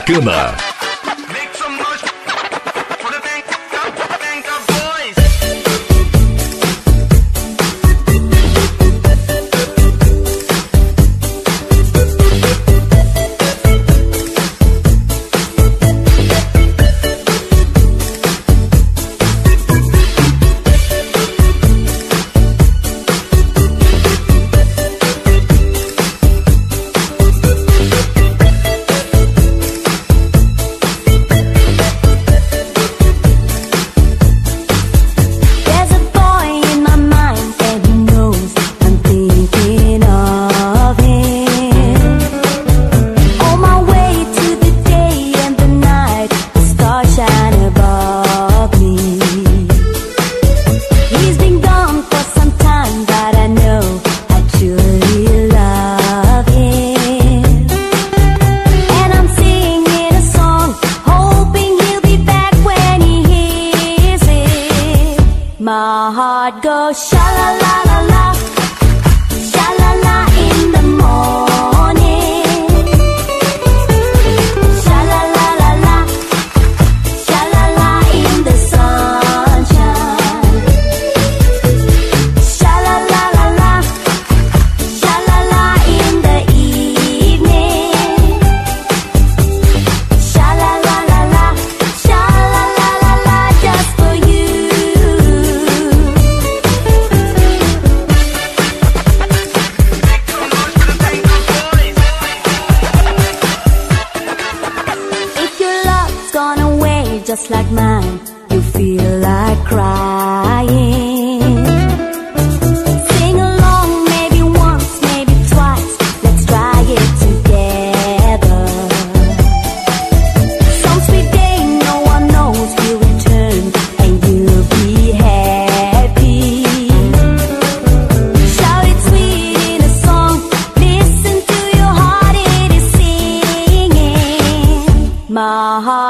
Sacana. 0.04 0.81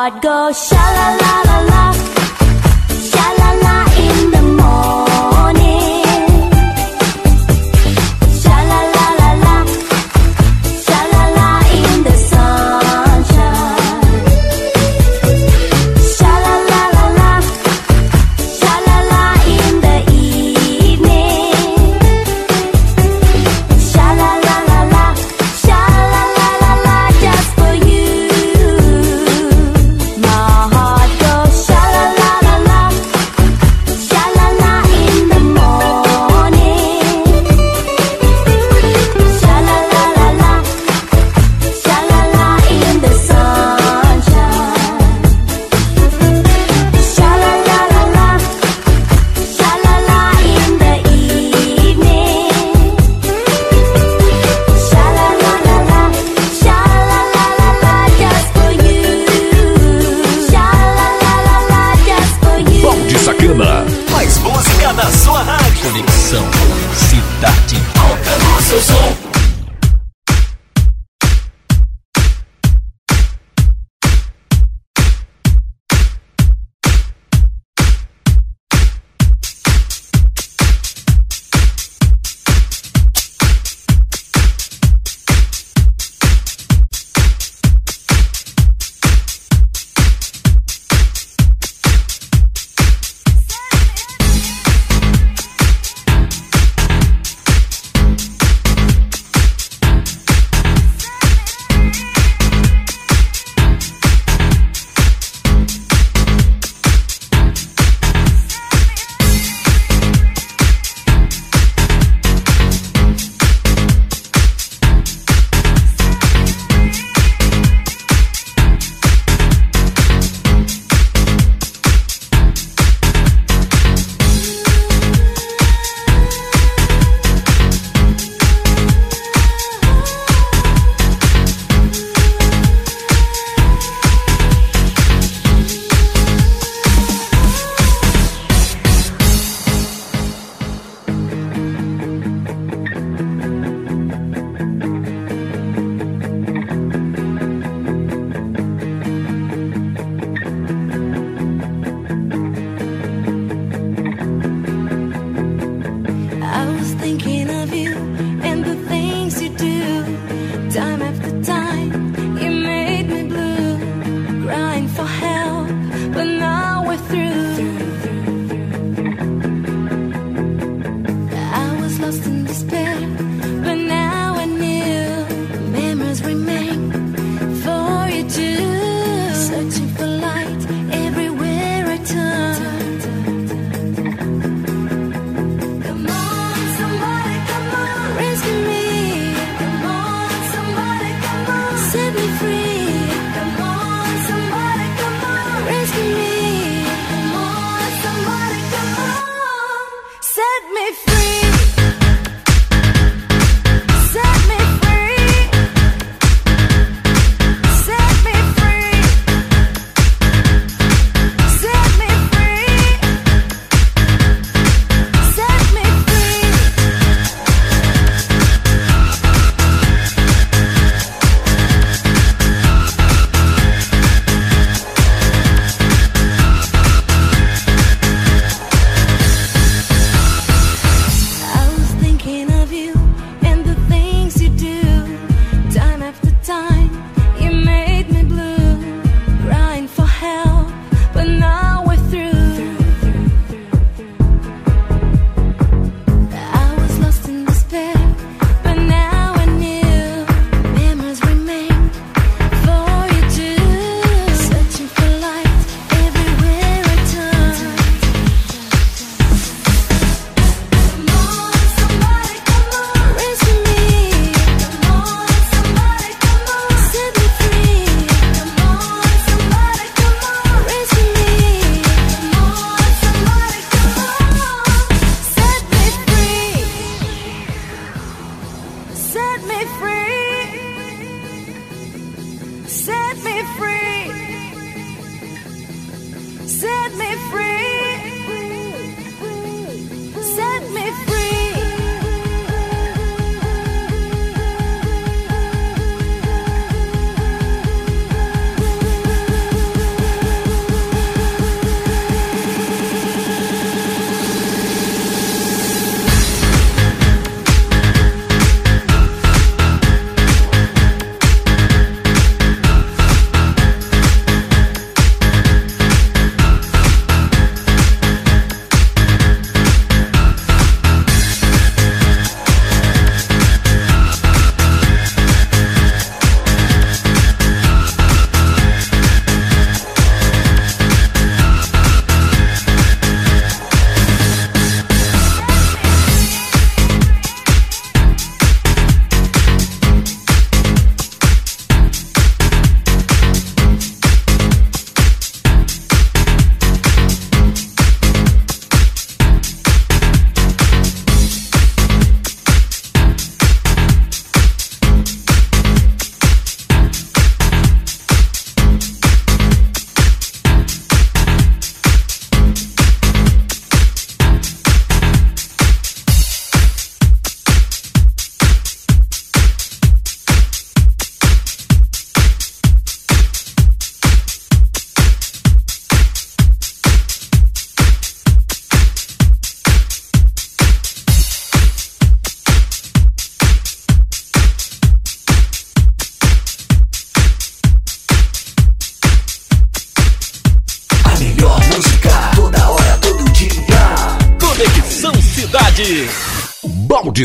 heart 0.02 0.20
goes 0.20 0.58
sha 0.68 0.84
la 0.96 1.06
la 1.22 1.32
la 1.48 1.51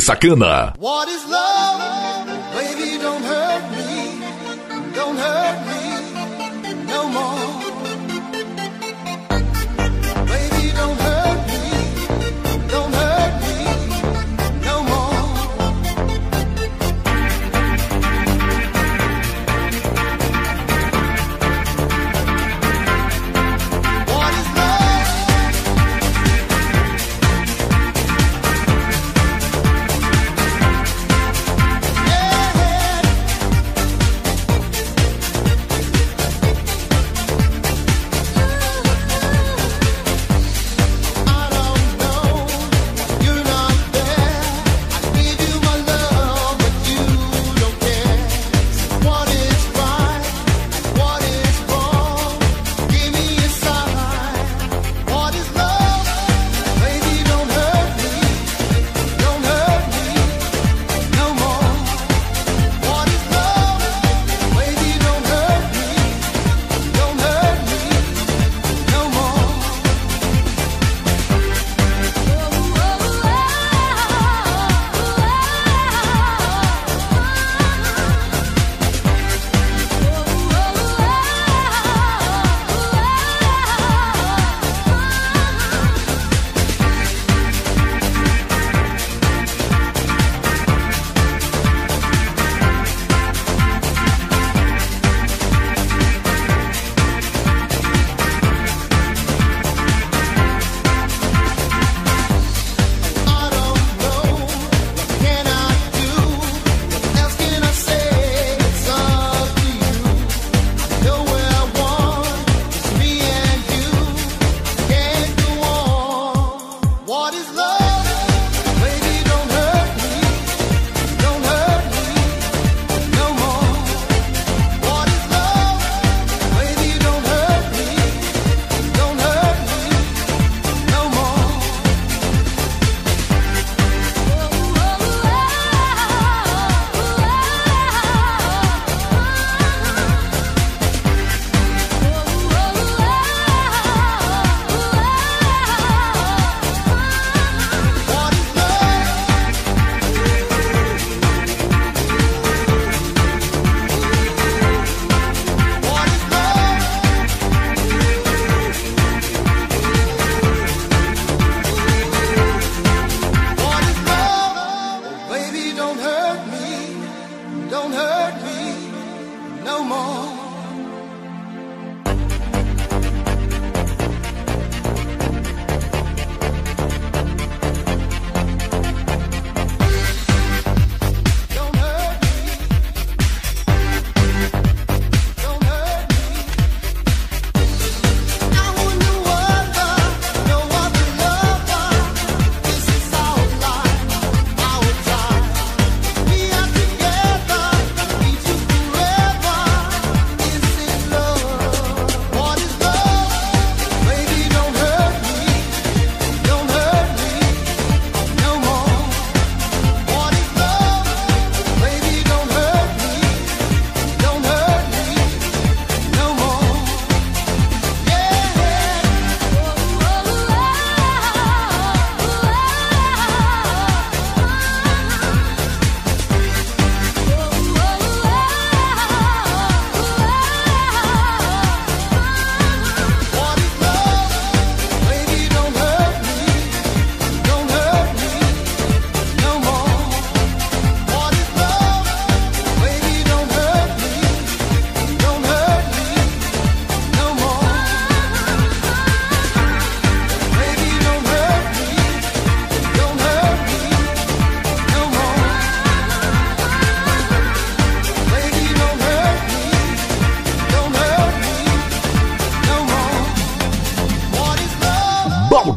Sacana. 0.08 0.74
What 0.78 1.10
is 1.10 1.27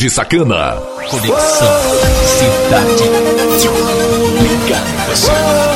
Balde 0.01 0.09
Sacana. 0.09 0.77
Conexão 1.11 1.69
Cidade. 2.25 3.05
Ligado. 4.41 5.70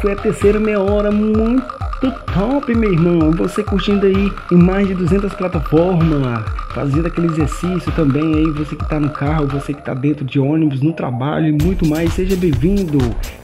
Foi 0.00 0.12
a 0.12 0.16
terceira 0.16 0.58
meia 0.58 0.80
hora 0.80 1.10
muito 1.10 2.10
top, 2.32 2.74
meu 2.74 2.92
irmão. 2.92 3.30
Você 3.32 3.62
curtindo 3.62 4.06
aí 4.06 4.32
em 4.50 4.56
mais 4.56 4.88
de 4.88 4.94
200 4.94 5.32
plataformas, 5.34 6.44
fazendo 6.72 7.06
aquele 7.06 7.26
exercício 7.26 7.92
também 7.92 8.34
aí, 8.34 8.50
você 8.50 8.74
que 8.74 8.88
tá 8.88 8.98
no 8.98 9.10
carro, 9.10 9.46
você 9.46 9.74
que 9.74 9.82
tá 9.82 9.92
dentro 9.92 10.24
de 10.24 10.40
ônibus, 10.40 10.80
no 10.80 10.92
trabalho 10.92 11.48
e 11.48 11.52
muito 11.52 11.86
mais. 11.86 12.14
Seja 12.14 12.34
bem-vindo. 12.34 12.98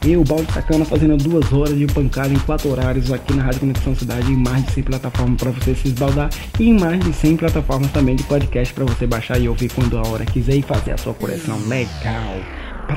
Eu, 0.06 0.24
Balde 0.24 0.50
Sacana, 0.52 0.84
fazendo 0.84 1.16
duas 1.18 1.52
horas 1.52 1.76
de 1.76 1.86
pancada 1.86 2.32
em 2.32 2.38
quatro 2.38 2.70
horários 2.70 3.12
aqui 3.12 3.34
na 3.34 3.42
Rádio 3.42 3.60
Conexão 3.60 3.94
Cidade, 3.94 4.32
em 4.32 4.36
mais 4.36 4.64
de 4.64 4.72
100 4.72 4.84
plataformas 4.84 5.42
para 5.42 5.50
você 5.50 5.74
se 5.74 5.88
esbaldar 5.88 6.30
e 6.58 6.68
em 6.68 6.78
mais 6.78 7.00
de 7.00 7.12
100 7.12 7.36
plataformas 7.36 7.90
também 7.90 8.16
de 8.16 8.22
podcast 8.22 8.72
para 8.72 8.84
você 8.84 9.06
baixar 9.06 9.38
e 9.38 9.48
ouvir 9.48 9.70
quando 9.72 9.98
a 9.98 10.08
hora 10.08 10.24
quiser 10.24 10.54
e 10.54 10.62
fazer 10.62 10.92
a 10.92 10.96
sua 10.96 11.12
coleção 11.12 11.58
legal. 11.68 12.36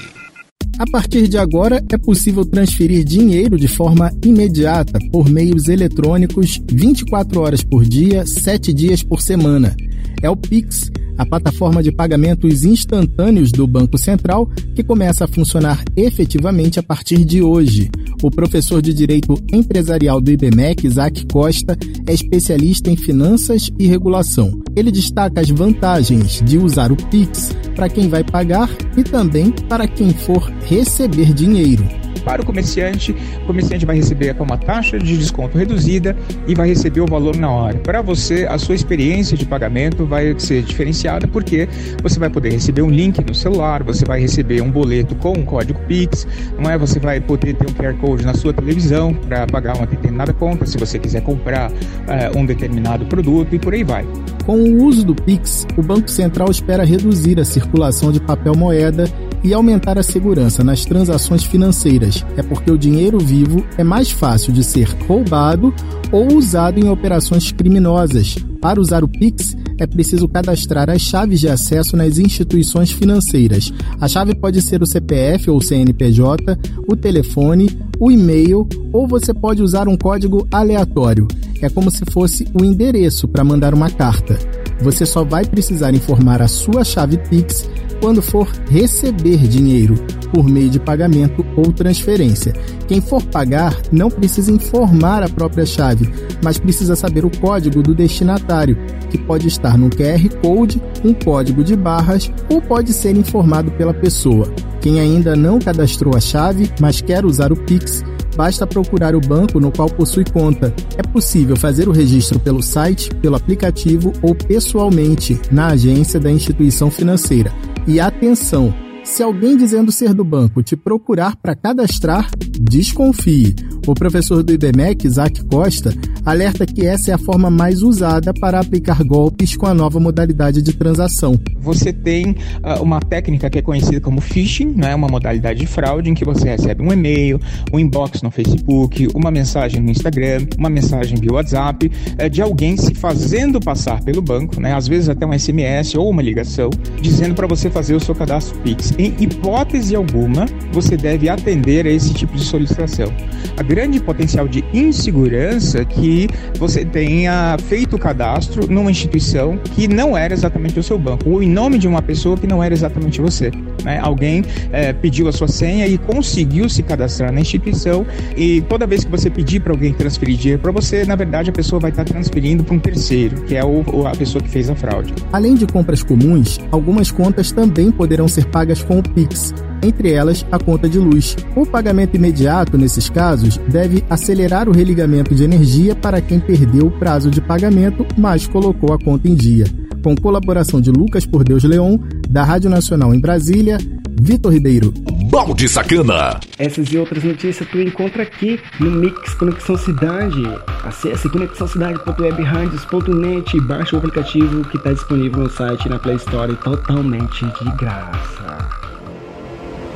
A 0.80 0.86
partir 0.92 1.28
de 1.28 1.38
agora, 1.38 1.84
é 1.92 1.98
possível 1.98 2.44
transferir 2.44 3.04
dinheiro 3.04 3.58
de 3.58 3.68
forma 3.68 4.12
imediata 4.24 4.98
por 5.12 5.30
meios 5.30 5.68
eletrônicos 5.68 6.60
24 6.72 7.40
horas 7.40 7.64
por 7.64 7.84
dia, 7.84 8.26
7 8.26 8.74
dias 8.74 9.04
por 9.04 9.22
semana. 9.22 9.76
É 10.22 10.30
o 10.30 10.36
Pix, 10.36 10.92
a 11.18 11.26
plataforma 11.26 11.82
de 11.84 11.92
pagamentos 11.92 12.64
instantâneos 12.64 13.52
do 13.52 13.68
Banco 13.68 13.98
Central, 13.98 14.50
que 14.76 14.84
começa 14.84 15.26
a 15.26 15.28
funcionar 15.28 15.84
efetivamente 15.96 16.80
a 16.80 16.84
partir 16.84 17.24
de 17.26 17.42
hoje. 17.42 17.90
O 18.24 18.30
professor 18.30 18.82
de 18.82 18.94
Direito 18.94 19.36
Empresarial 19.52 20.22
do 20.22 20.32
IBMEC, 20.32 20.86
Isaac 20.86 21.26
Costa, 21.26 21.78
é 22.08 22.14
especialista 22.14 22.90
em 22.90 22.96
finanças 22.96 23.72
e 23.80 23.88
regulação. 23.88 24.62
Ele 24.76 24.92
destaca 24.92 25.42
as 25.42 25.50
vantagens 25.50 26.42
de 26.42 26.58
usar 26.58 26.92
o 26.92 26.96
Pix 26.96 27.52
para 27.76 27.90
quem 27.90 28.08
vai 28.08 28.24
pagar 28.24 28.70
e 28.96 29.04
também 29.04 29.52
para 29.68 29.88
quem 29.88 30.12
for 30.12 30.52
receber 30.68 31.34
dinheiro. 31.34 31.84
Para 32.24 32.42
o 32.42 32.46
comerciante, 32.46 33.16
o 33.44 33.48
comerciante 33.48 33.86
vai 33.86 33.96
receber 33.96 34.36
uma 34.40 34.58
taxa 34.58 34.98
de 34.98 35.18
desconto 35.18 35.58
reduzida 35.58 36.16
e 36.48 36.56
vai 36.56 36.68
receber 36.68 37.02
o 37.02 37.06
valor 37.06 37.36
na 37.36 37.50
hora. 37.50 37.78
Para 37.80 38.02
você, 38.02 38.46
a 38.50 38.58
sua 38.58 38.76
experiência 38.76 39.38
de 39.38 39.46
pagamento 39.46 40.06
vai 40.06 40.36
ser 40.40 40.64
diferenciada 40.64 41.28
porque 41.28 41.68
você 42.02 42.20
vai 42.20 42.30
poder 42.30 42.52
receber 42.52 42.82
um 42.82 42.90
link 42.90 43.24
no 43.24 43.34
celular, 43.34 43.84
você 43.84 44.06
vai 44.06 44.20
receber 44.20 44.62
um 44.62 44.72
boleto 44.72 45.16
com 45.16 45.34
um 45.34 45.44
código 45.44 45.80
Pix, 45.88 46.28
não 46.60 46.70
é? 46.70 46.78
Você 46.78 47.00
vai 47.00 47.20
poder 47.20 47.56
ter 47.56 47.70
um 47.70 47.74
QR 47.74 47.96
Code 47.98 48.26
na 48.26 48.34
sua 48.34 48.54
televisão 48.54 49.14
para 49.14 49.46
pagar 49.48 49.76
uma 49.78 49.86
determinada 49.86 50.34
conta, 50.34 50.66
se 50.66 50.78
você 50.78 50.98
quiser 51.00 51.22
comprar 51.22 51.72
uh, 51.72 52.38
um 52.38 52.46
determinado 52.46 53.06
produto 53.06 53.56
e 53.56 53.60
por 53.60 53.74
aí 53.74 53.84
vai. 53.84 54.06
Com 54.46 54.58
o 54.58 54.84
uso 54.84 55.06
do 55.06 55.16
Pix, 55.16 55.68
o 55.78 55.82
Banco 55.82 56.10
Central 56.10 56.50
espera 56.50 56.84
reduzir 56.84 57.40
a 57.40 57.46
circulação 57.46 58.12
de 58.12 58.20
papel 58.20 58.56
moeda 58.56 59.06
e 59.44 59.54
aumentar 59.54 59.98
a 59.98 60.04
segurança 60.04 60.64
nas 60.64 60.86
transações 60.86 61.44
financeiras. 61.44 62.01
É 62.38 62.44
porque 62.44 62.72
o 62.72 62.78
dinheiro 62.78 63.20
vivo 63.20 63.66
é 63.78 63.84
mais 63.84 64.10
fácil 64.10 64.52
de 64.52 64.64
ser 64.64 64.90
roubado 65.08 65.74
ou 66.12 66.36
usado 66.36 66.80
em 66.80 66.90
operações 66.90 67.52
criminosas. 67.52 68.36
Para 68.62 68.80
usar 68.80 69.04
o 69.04 69.08
Pix, 69.08 69.58
é 69.80 69.88
preciso 69.88 70.28
cadastrar 70.28 70.88
as 70.88 71.02
chaves 71.02 71.40
de 71.40 71.50
acesso 71.50 71.98
nas 71.98 72.20
instituições 72.20 72.92
financeiras. 72.92 73.74
A 74.00 74.08
chave 74.08 74.36
pode 74.36 74.62
ser 74.62 74.84
o 74.84 74.86
CPF 74.86 75.50
ou 75.50 75.60
CNPJ, 75.60 76.58
o 76.88 76.96
telefone, 76.96 77.70
o 78.00 78.12
e-mail 78.12 78.68
ou 78.94 79.08
você 79.08 79.34
pode 79.34 79.64
usar 79.64 79.88
um 79.88 79.98
código 79.98 80.48
aleatório. 80.52 81.28
É 81.60 81.70
como 81.70 81.90
se 81.90 82.04
fosse 82.12 82.48
o 82.54 82.64
endereço 82.64 83.28
para 83.28 83.44
mandar 83.44 83.74
uma 83.74 83.90
carta. 83.90 84.38
Você 84.82 85.06
só 85.06 85.24
vai 85.24 85.46
precisar 85.46 85.94
informar 85.94 86.42
a 86.42 86.48
sua 86.48 86.84
chave 86.84 87.18
Pix 87.18 87.70
quando 88.00 88.22
for 88.22 88.48
receber 88.70 89.48
dinheiro 89.48 89.96
por 90.34 90.48
meio 90.48 90.70
de 90.70 90.80
pagamento 90.80 91.46
ou 91.56 91.72
transferência. 91.72 92.54
Quem 92.92 93.00
for 93.00 93.24
pagar 93.24 93.74
não 93.90 94.10
precisa 94.10 94.52
informar 94.52 95.24
a 95.24 95.30
própria 95.30 95.66
chave, 95.66 96.14
mas 96.44 96.58
precisa 96.58 96.94
saber 96.94 97.24
o 97.24 97.30
código 97.30 97.82
do 97.82 97.96
destinatário, 97.96 98.78
que 99.10 99.18
pode 99.18 99.48
estar 99.48 99.78
no 99.78 99.90
QR 99.90 100.28
Code, 100.42 100.82
um 101.02 101.14
código 101.14 101.64
de 101.64 101.74
barras 101.74 102.30
ou 102.50 102.62
pode 102.62 102.92
ser 102.92 103.16
informado 103.16 103.72
pela 103.72 103.94
pessoa. 103.94 104.54
Quem 104.82 105.00
ainda 105.00 105.38
não 105.38 105.58
cadastrou 105.58 106.18
a 106.18 106.20
chave, 106.20 106.70
mas 106.82 107.00
quer 107.00 107.24
usar 107.24 107.54
o 107.54 107.56
Pix, 107.56 108.04
basta 108.36 108.68
procurar 108.68 109.16
o 109.16 109.22
banco 109.22 109.58
no 109.58 109.72
qual 109.72 109.90
possui 109.90 110.26
conta. 110.26 110.76
É 110.98 111.02
possível 111.02 111.56
fazer 111.56 111.88
o 111.88 111.94
registro 111.94 112.42
pelo 112.42 112.62
site, 112.62 113.10
pelo 113.22 113.38
aplicativo 113.38 114.12
ou 114.22 114.36
pessoalmente 114.36 115.40
na 115.50 115.68
agência 115.68 116.20
da 116.20 116.30
instituição 116.30 116.92
financeira. 116.92 117.54
E 117.88 118.02
atenção! 118.02 118.91
Se 119.04 119.24
alguém 119.24 119.58
dizendo 119.58 119.92
ser 119.92 120.14
do 120.14 120.24
banco 120.24 120.62
te 120.62 120.76
procurar 120.76 121.36
para 121.36 121.56
cadastrar, 121.56 122.30
desconfie. 122.60 123.56
O 123.88 123.96
professor 123.96 124.44
do 124.44 124.54
IBMEC, 124.54 125.08
Isaac 125.08 125.44
Costa, 125.46 125.92
alerta 126.24 126.68
que 126.68 126.86
essa 126.86 127.10
é 127.10 127.14
a 127.16 127.18
forma 127.18 127.50
mais 127.50 127.82
usada 127.82 128.32
para 128.32 128.60
aplicar 128.60 129.04
golpes 129.04 129.58
com 129.58 129.66
a 129.66 129.74
nova 129.74 130.00
modalidade 130.00 130.62
de 130.62 130.72
transação. 130.72 131.40
Você 131.60 131.92
tem 131.92 132.32
uh, 132.32 132.82
uma 132.82 133.00
técnica 133.00 133.50
que 133.50 133.58
é 133.58 133.62
conhecida 133.62 134.00
como 134.00 134.22
phishing, 134.22 134.74
né? 134.76 134.94
uma 134.94 135.08
modalidade 135.08 135.60
de 135.60 135.66
fraude 135.66 136.12
em 136.12 136.14
que 136.14 136.24
você 136.24 136.50
recebe 136.50 136.84
um 136.84 136.94
e-mail, 136.94 137.40
um 137.74 137.80
inbox 137.80 138.22
no 138.22 138.30
Facebook, 138.30 139.08
uma 139.16 139.32
mensagem 139.32 139.82
no 139.82 139.90
Instagram, 139.90 140.46
uma 140.60 140.70
mensagem 140.70 141.18
via 141.20 141.34
WhatsApp, 141.34 141.92
uh, 142.24 142.30
de 142.30 142.42
alguém 142.42 142.78
se 142.78 142.94
fazendo 142.94 143.60
passar 143.60 144.04
pelo 144.04 144.22
banco, 144.22 144.62
né? 144.62 144.76
às 144.76 144.88
vezes 144.88 145.10
até 145.10 145.26
um 145.26 145.38
SMS 145.38 145.96
ou 145.96 146.08
uma 146.08 146.22
ligação, 146.22 146.70
dizendo 147.02 147.34
para 147.34 147.48
você 147.48 147.68
fazer 147.68 147.96
o 147.96 148.00
seu 148.00 148.14
cadastro 148.14 148.60
Pix. 148.60 148.94
Em 149.00 149.16
hipótese 149.20 149.96
alguma, 149.96 150.46
você 150.72 150.96
deve 150.96 151.30
atender 151.30 151.88
a 151.88 151.90
esse 151.90 152.14
tipo 152.14 152.38
de 152.38 152.44
solicitação. 152.44 153.12
A 153.58 153.64
grande 153.72 154.02
potencial 154.02 154.50
de 154.50 154.66
insegurança 154.74 155.86
que 155.86 156.28
você 156.60 156.84
tenha 156.84 157.56
feito 157.70 157.96
o 157.96 158.00
cadastro 158.00 158.70
numa 158.70 158.92
instituição 158.92 159.58
que 159.74 159.88
não 159.88 160.18
era 160.18 160.34
exatamente 160.34 160.78
o 160.78 160.84
seu 160.84 161.00
banco, 161.00 161.30
ou 161.30 161.42
em 161.42 161.48
nome 161.48 161.78
de 161.78 161.88
uma 161.88 162.02
pessoa 162.02 162.36
que 162.36 162.46
não 162.46 162.62
era 162.62 162.74
exatamente 162.74 163.22
você. 163.22 163.50
Né? 163.82 163.98
Alguém 164.04 164.44
é, 164.74 164.92
pediu 164.92 165.30
a 165.30 165.32
sua 165.32 165.48
senha 165.48 165.88
e 165.88 165.98
conseguiu 165.98 166.68
se 166.68 166.84
cadastrar 166.84 167.32
na 167.32 167.40
instituição, 167.40 168.06
e 168.36 168.60
toda 168.60 168.86
vez 168.86 169.06
que 169.06 169.10
você 169.10 169.30
pedir 169.30 169.62
para 169.62 169.72
alguém 169.72 169.94
transferir 169.94 170.36
dinheiro 170.36 170.62
para 170.62 170.74
você, 170.74 171.06
na 171.06 171.16
verdade 171.16 171.50
a 171.50 171.54
pessoa 171.54 171.80
vai 171.80 171.92
estar 171.92 172.04
transferindo 172.04 172.66
para 172.66 172.76
um 172.76 172.80
terceiro, 172.80 173.42
que 173.44 173.56
é 173.56 173.64
o, 173.64 174.06
a 174.06 174.12
pessoa 174.12 174.44
que 174.44 174.50
fez 174.50 174.70
a 174.70 174.76
fraude. 174.76 175.14
Além 175.32 175.56
de 175.56 175.66
compras 175.66 176.04
comuns, 176.04 176.60
algumas 176.74 177.10
contas 177.10 177.54
também 177.54 177.90
poderão 177.90 178.28
ser 178.28 178.48
pagas 178.48 178.84
com 178.84 179.00
o 179.00 179.04
Pix 179.04 179.54
entre 179.82 180.12
elas 180.12 180.46
a 180.52 180.60
conta 180.60 180.88
de 180.88 181.00
luz. 181.00 181.36
O 181.56 181.66
pagamento 181.66 182.16
imediato, 182.16 182.78
nesses 182.78 183.10
casos, 183.10 183.58
deve 183.68 184.04
acelerar 184.10 184.70
o 184.70 184.72
religamento 184.72 185.34
de 185.34 185.44
energia 185.44 185.96
para 185.96 186.22
quem 186.22 186.40
perdeu 186.40 186.88
o 186.88 186.92
prazo 186.92 187.30
de 187.30 187.42
pagamento, 187.42 188.06
mas 188.18 188.48
colocou 188.48 188.94
a 188.94 189.00
conta 189.00 189.28
em 189.28 189.36
dia. 189.36 189.66
Com 190.04 190.16
colaboração 190.16 190.82
de 190.82 190.92
Lucas 190.92 191.26
Por 191.26 191.44
Deus 191.44 191.64
Leon, 191.64 191.98
da 192.30 192.44
Rádio 192.44 192.70
Nacional 192.70 193.14
em 193.14 193.20
Brasília, 193.20 193.78
Vitor 194.20 194.54
Ribeiro. 194.54 194.94
Balde 195.32 195.70
Sacana. 195.70 196.40
Essas 196.60 196.92
e 196.92 196.98
outras 196.98 197.24
notícias 197.24 197.66
tu 197.70 197.80
encontra 197.80 198.24
aqui 198.24 198.60
no 198.80 198.92
Mix 198.92 199.34
Conexão 199.34 199.78
Cidade. 199.78 200.44
Acesse 200.84 201.30
conexãocidade.webradios.net 201.30 203.56
e 203.56 203.62
baixe 203.62 203.96
o 203.96 203.98
aplicativo 203.98 204.66
que 204.66 204.76
está 204.78 204.92
disponível 204.92 205.44
no 205.44 205.50
site 205.50 205.88
na 205.88 205.98
Play 205.98 206.18
Store 206.18 206.54
totalmente 206.58 207.46
de 207.46 207.72
graça. 207.78 208.71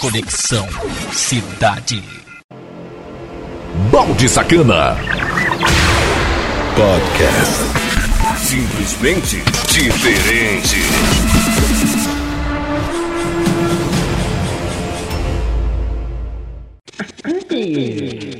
Conexão 0.00 0.66
Cidade. 1.12 2.02
Balde 3.92 4.30
Sacana. 4.30 4.96
Podcast. 6.74 7.64
Simplesmente 8.38 9.42
diferente. 9.68 10.80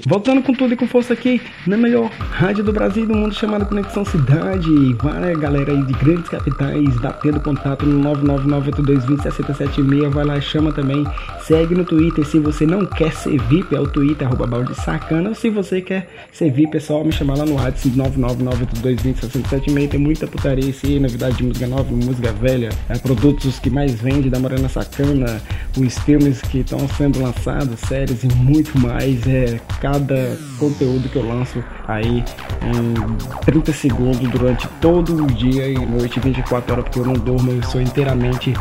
Voltando 0.06 0.42
com 0.42 0.52
tudo 0.52 0.74
e 0.74 0.76
com 0.76 0.86
força 0.86 1.12
aqui 1.12 1.40
na 1.66 1.76
melhor 1.76 2.10
rádio 2.30 2.64
do 2.64 2.72
Brasil 2.72 3.04
e 3.04 3.06
do 3.06 3.14
mundo 3.14 3.34
chamada 3.34 3.64
Conexão 3.64 4.04
Cidade. 4.04 4.68
Vai 5.02 5.34
galera 5.36 5.72
aí 5.72 5.82
de 5.82 5.92
grandes 5.94 6.28
capitais, 6.28 6.98
batendo 7.00 7.40
contato 7.40 7.84
no 7.86 8.00
99982206076. 8.16 10.10
Vai 10.10 10.24
lá, 10.24 10.40
chama 10.40 10.72
também. 10.72 11.04
Segue 11.42 11.74
no 11.74 11.84
Twitter. 11.84 12.24
Se 12.24 12.38
você 12.38 12.64
não 12.66 12.86
quer 12.86 13.12
ser 13.12 13.40
VIP, 13.42 13.74
é 13.74 13.80
o 13.80 13.86
Twitter, 13.86 14.26
arroba 14.26 14.46
balde 14.46 14.74
sacana. 14.74 15.34
Se 15.34 15.50
você 15.50 15.80
quer 15.80 16.08
ser 16.32 16.50
VIP, 16.50 16.76
é 16.76 16.80
só 16.80 17.02
me 17.04 17.12
chamar 17.12 17.38
lá 17.38 17.44
no 17.44 17.56
rádio 17.56 17.90
99982206076. 17.90 19.88
Tem 19.90 20.00
muita 20.00 20.26
putaria 20.26 20.74
aí, 20.84 20.98
novidade 20.98 21.36
de 21.36 21.44
música 21.44 21.66
nova, 21.66 21.90
música 21.90 22.32
velha, 22.32 22.70
é, 22.88 22.96
produtos 22.98 23.58
que 23.58 23.70
mais 23.70 23.94
vende 24.00 24.30
da 24.30 24.38
Morena 24.38 24.68
Sacana, 24.68 25.40
os 25.76 25.98
filmes 26.00 26.40
que 26.42 26.58
estão 26.58 26.86
sendo 26.88 27.20
lançados, 27.22 27.80
séries 27.80 28.24
e 28.24 28.28
muito 28.28 28.78
mais. 28.78 29.26
É, 29.26 29.60
cada 29.90 30.38
conteúdo 30.58 31.08
que 31.08 31.16
eu 31.16 31.26
lanço 31.26 31.64
aí 31.88 32.24
em 32.62 33.40
30 33.44 33.72
segundos 33.72 34.20
durante 34.30 34.68
todo 34.80 35.24
o 35.24 35.26
dia 35.26 35.66
e 35.66 35.74
noite, 35.74 36.20
24 36.20 36.72
horas, 36.72 36.84
porque 36.84 37.00
eu 37.00 37.06
não 37.06 37.14
durmo, 37.14 37.50
eu 37.50 37.62
sou 37.64 37.80
inteiramente 37.80 38.54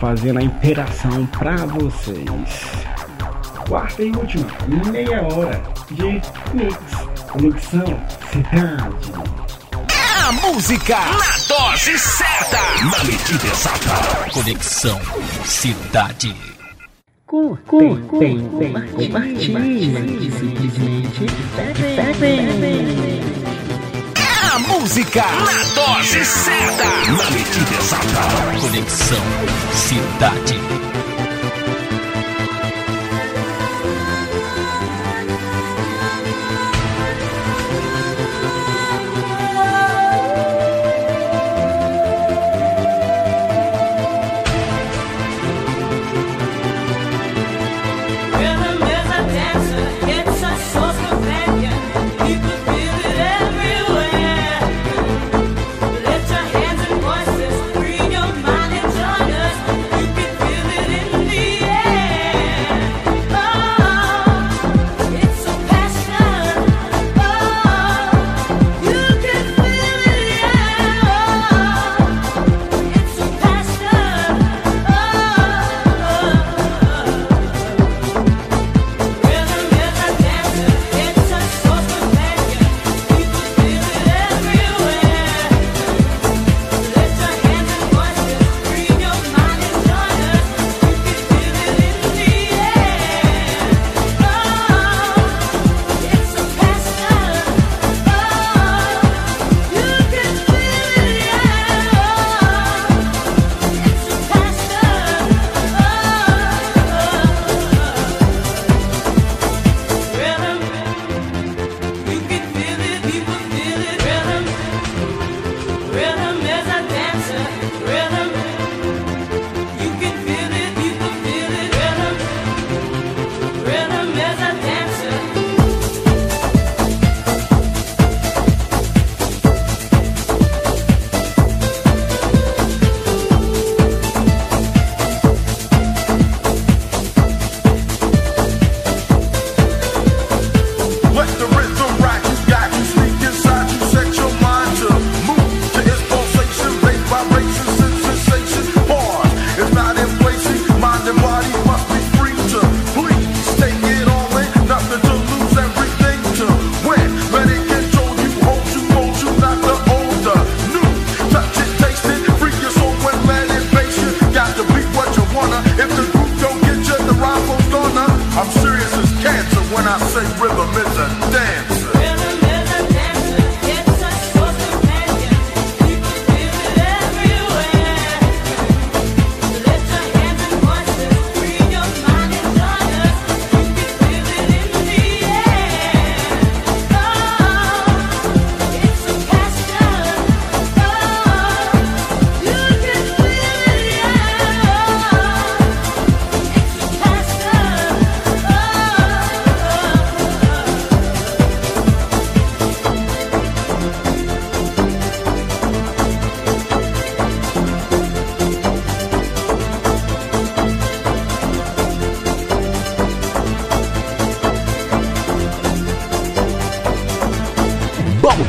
fazendo 0.00 0.40
a 0.40 0.42
interação 0.42 1.24
para 1.26 1.54
vocês. 1.66 2.72
Quarta 3.68 4.02
e 4.02 4.10
última, 4.10 4.46
meia 4.90 5.22
hora 5.22 5.62
de 5.92 6.02
mix, 6.52 6.78
conexão, 7.30 8.00
cidade. 8.32 9.12
A 10.26 10.32
música 10.32 10.96
na 10.96 11.56
dose 11.56 11.98
certa, 11.98 12.58
na 12.84 13.04
medida 13.04 13.46
exata. 13.46 14.30
Conexão, 14.32 15.00
cidade 15.44 16.51
com, 17.32 17.56
com, 17.56 17.78
tem, 17.78 17.96
com, 18.02 18.18
tem, 18.18 18.40
com, 18.40 18.58
tem, 18.58 18.72
com, 18.72 18.82
compartilhem, 18.82 20.30
simplesmente 20.32 21.26
bebem. 21.96 23.20
É 24.16 24.54
a 24.54 24.58
música 24.58 25.22
na 25.22 25.64
dose 25.74 26.24
certa, 26.26 26.84
na 26.84 27.30
medida 27.30 27.74
exata. 27.80 28.60
Conexão 28.60 29.24
Cidade. 29.72 30.60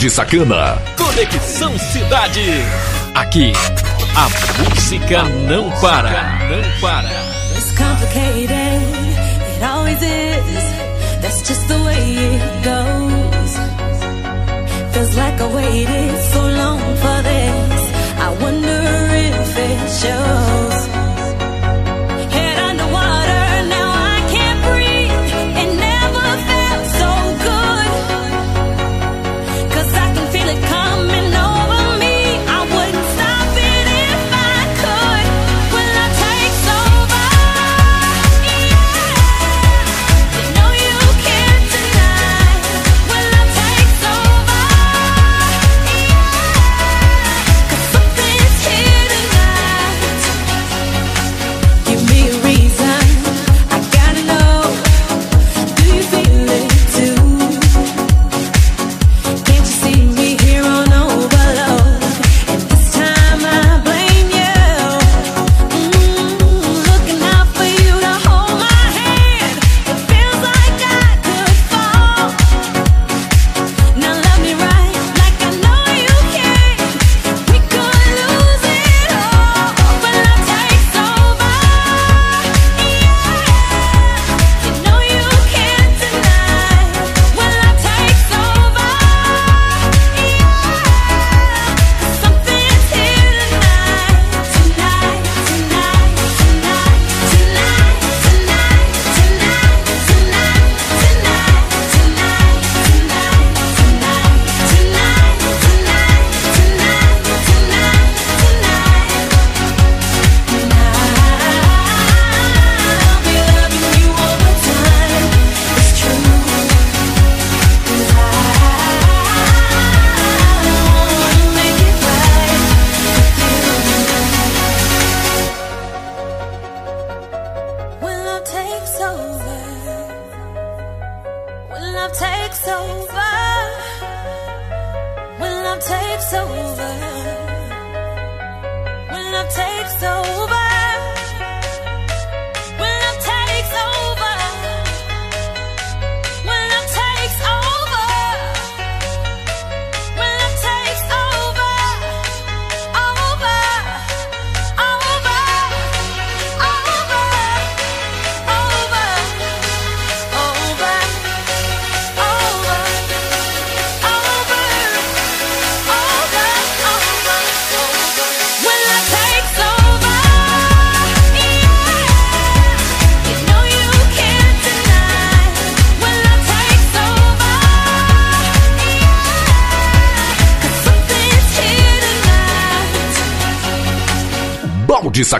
de 0.03 0.09
Sacana. 0.09 0.77
Conexão 0.97 1.79
Cidade. 1.79 2.43
Aqui, 3.15 3.53
a 4.17 4.27
música 4.69 5.23
não 5.47 5.71
para. 5.79 6.39
Não 6.49 6.79
para. 6.81 7.07
It's 7.55 7.71
complicated, 7.77 8.51
it 8.51 9.63
always 9.63 10.01
is. 10.01 11.21
That's 11.21 11.47
just 11.47 11.65
the 11.69 11.77
way 11.85 12.17
it 12.17 12.43
goes. 12.65 13.57
Feels 14.91 15.15
like 15.15 15.41
I 15.41 15.47
waited 15.55 16.21
so 16.33 16.41
long 16.41 16.79
for 16.97 17.23
this. 17.23 17.91
I 18.19 18.29
wonder 18.43 18.81
if 19.15 19.57
it 19.57 19.89
shows. 20.01 20.42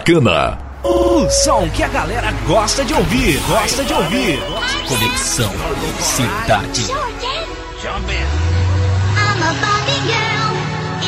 Sacana. 0.04 0.58
O 0.82 1.30
som 1.30 1.68
que 1.70 1.82
a 1.82 1.88
galera 1.88 2.30
gosta 2.46 2.84
de 2.84 2.92
ouvir, 2.92 3.40
gosta 3.48 3.82
de 3.84 3.94
ouvir. 3.94 4.38
Conexão 4.86 5.50
Cidade. 5.98 6.90
I'm 6.92 8.12
a 9.42 9.52
Barbie 9.62 10.02
girl 10.04 10.52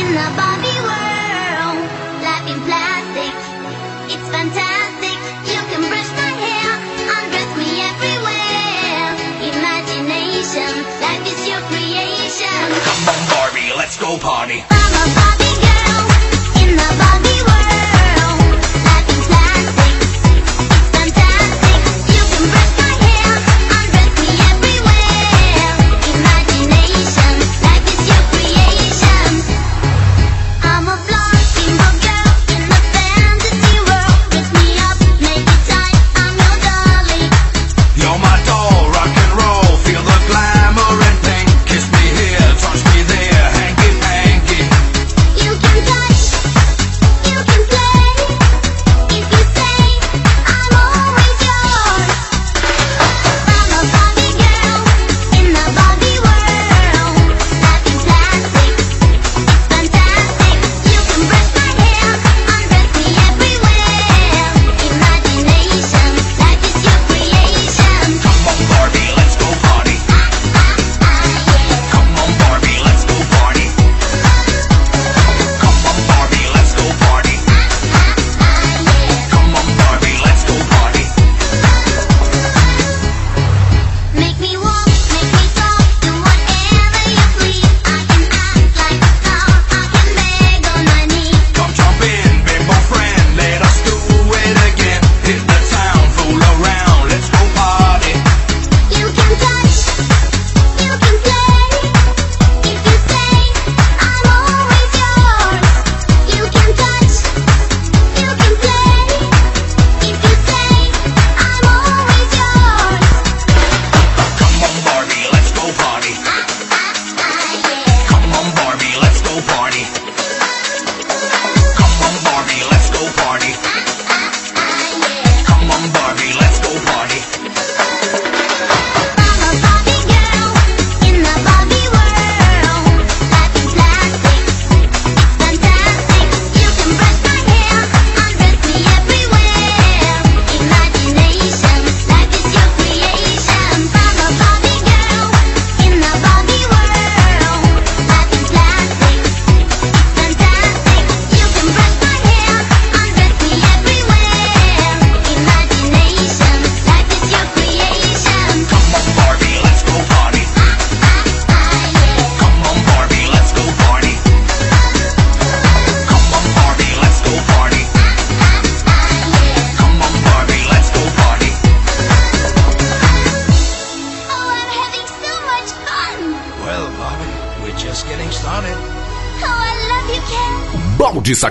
in 0.01 0.15
the 0.15 0.29
Barbie 0.35 0.81
world. 0.81 1.79
Life 2.25 2.49
in 2.49 2.61
plastic, 2.65 3.35
it's 4.09 4.29
fantastic. 4.31 5.19
You 5.45 5.61
can 5.71 5.83
brush 5.91 6.11
my 6.17 6.33
hair, 6.41 6.81
undress 7.19 7.53
me 7.59 7.69
everywhere. 7.93 9.13
Imagination, 9.53 10.73
life 11.03 11.27
is 11.27 11.47
your 11.47 11.61
creation. 11.69 12.65
Come 12.83 13.09
on, 13.11 13.29
Barbie, 13.29 13.73
let's 13.77 13.99
go 14.01 14.17
party. 14.17 14.65
I'm 14.71 14.95
a 14.95 15.15
Barbie. 15.15 15.46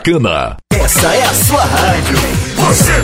Sacana. 0.05 0.55
Essa 0.71 1.15
é 1.15 1.23
a 1.23 1.33
sua 1.33 1.63
rádio. 1.63 2.17
Você 2.57 3.01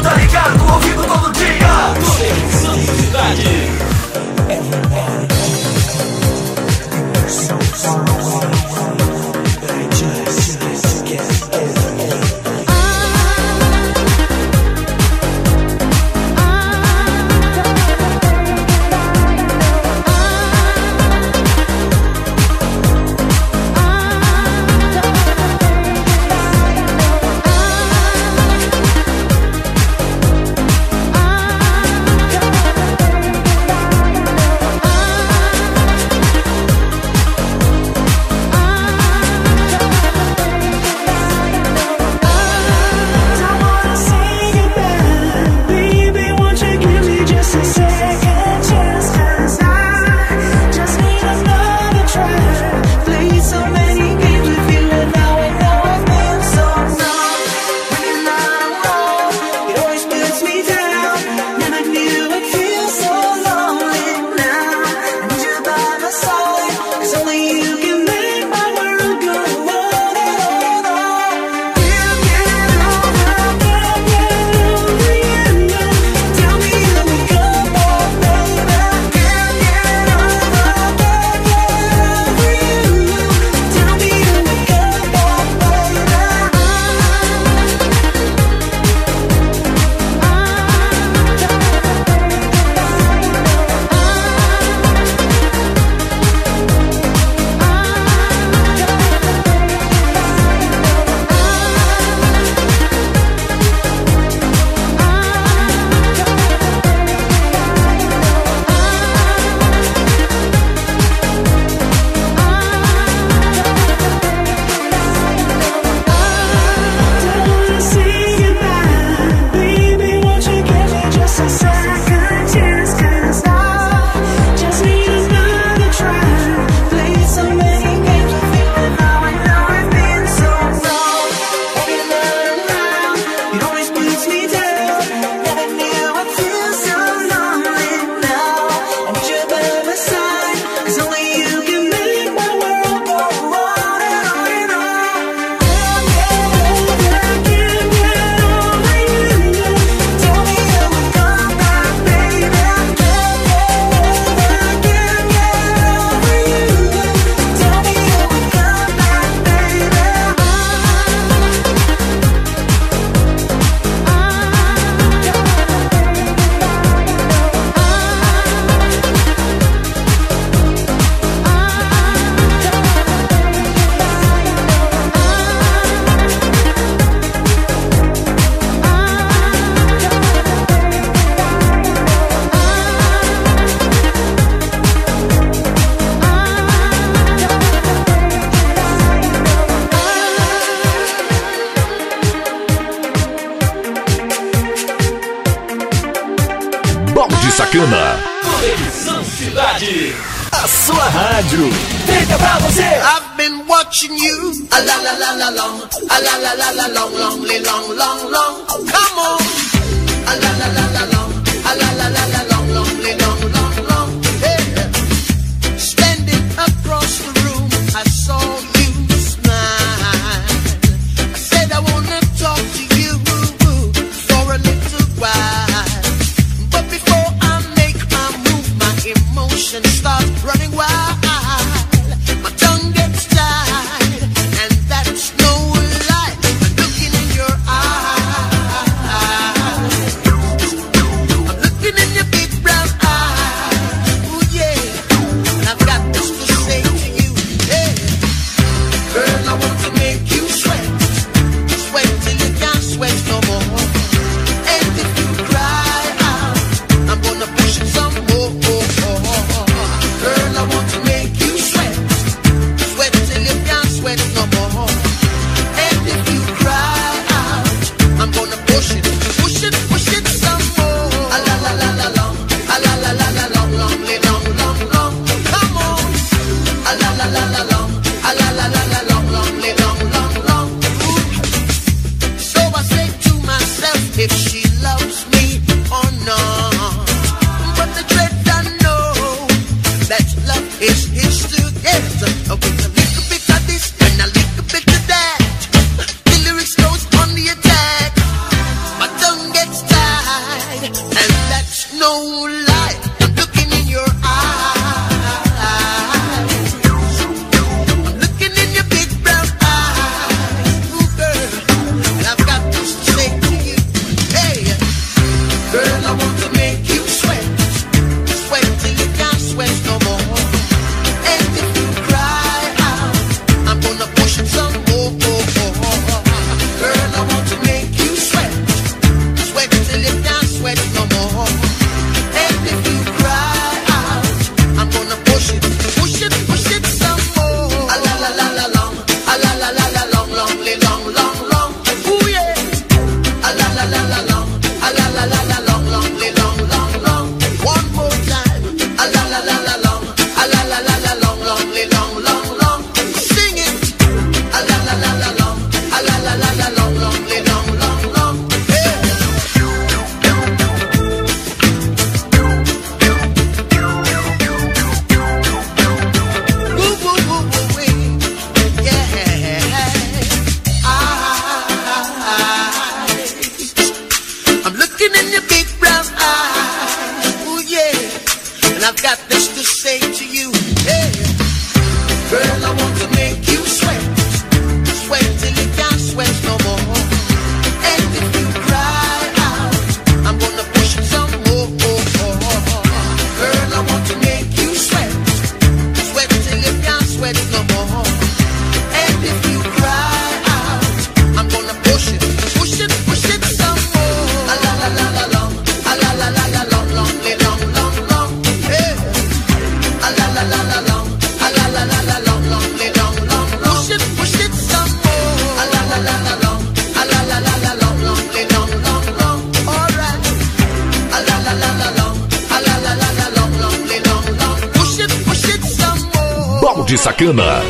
Balde 427.22 427.61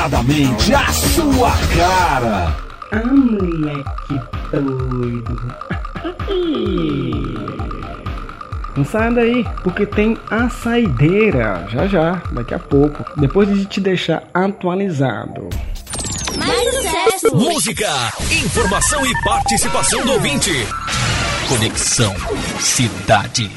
Descaradamente 0.00 0.74
a 0.74 0.92
sua 0.92 1.50
cara. 1.76 2.56
Ah, 2.90 3.04
moleque 3.04 4.18
doido. 4.50 5.54
Não 8.74 8.84
saia 8.86 9.10
daí, 9.10 9.44
porque 9.62 9.84
tem 9.84 10.16
a 10.30 10.48
saideira 10.48 11.66
já 11.68 11.86
já, 11.86 12.22
daqui 12.32 12.54
a 12.54 12.58
pouco, 12.58 13.04
depois 13.20 13.46
de 13.54 13.66
te 13.66 13.78
deixar 13.78 14.22
atualizado. 14.32 15.50
Mais 16.38 16.74
sucesso! 16.74 17.36
Música, 17.36 17.90
informação 18.42 19.04
e 19.04 19.22
participação 19.22 20.02
do 20.06 20.12
ouvinte. 20.12 20.50
Conexão 21.46 22.14
Cidade. 22.58 23.50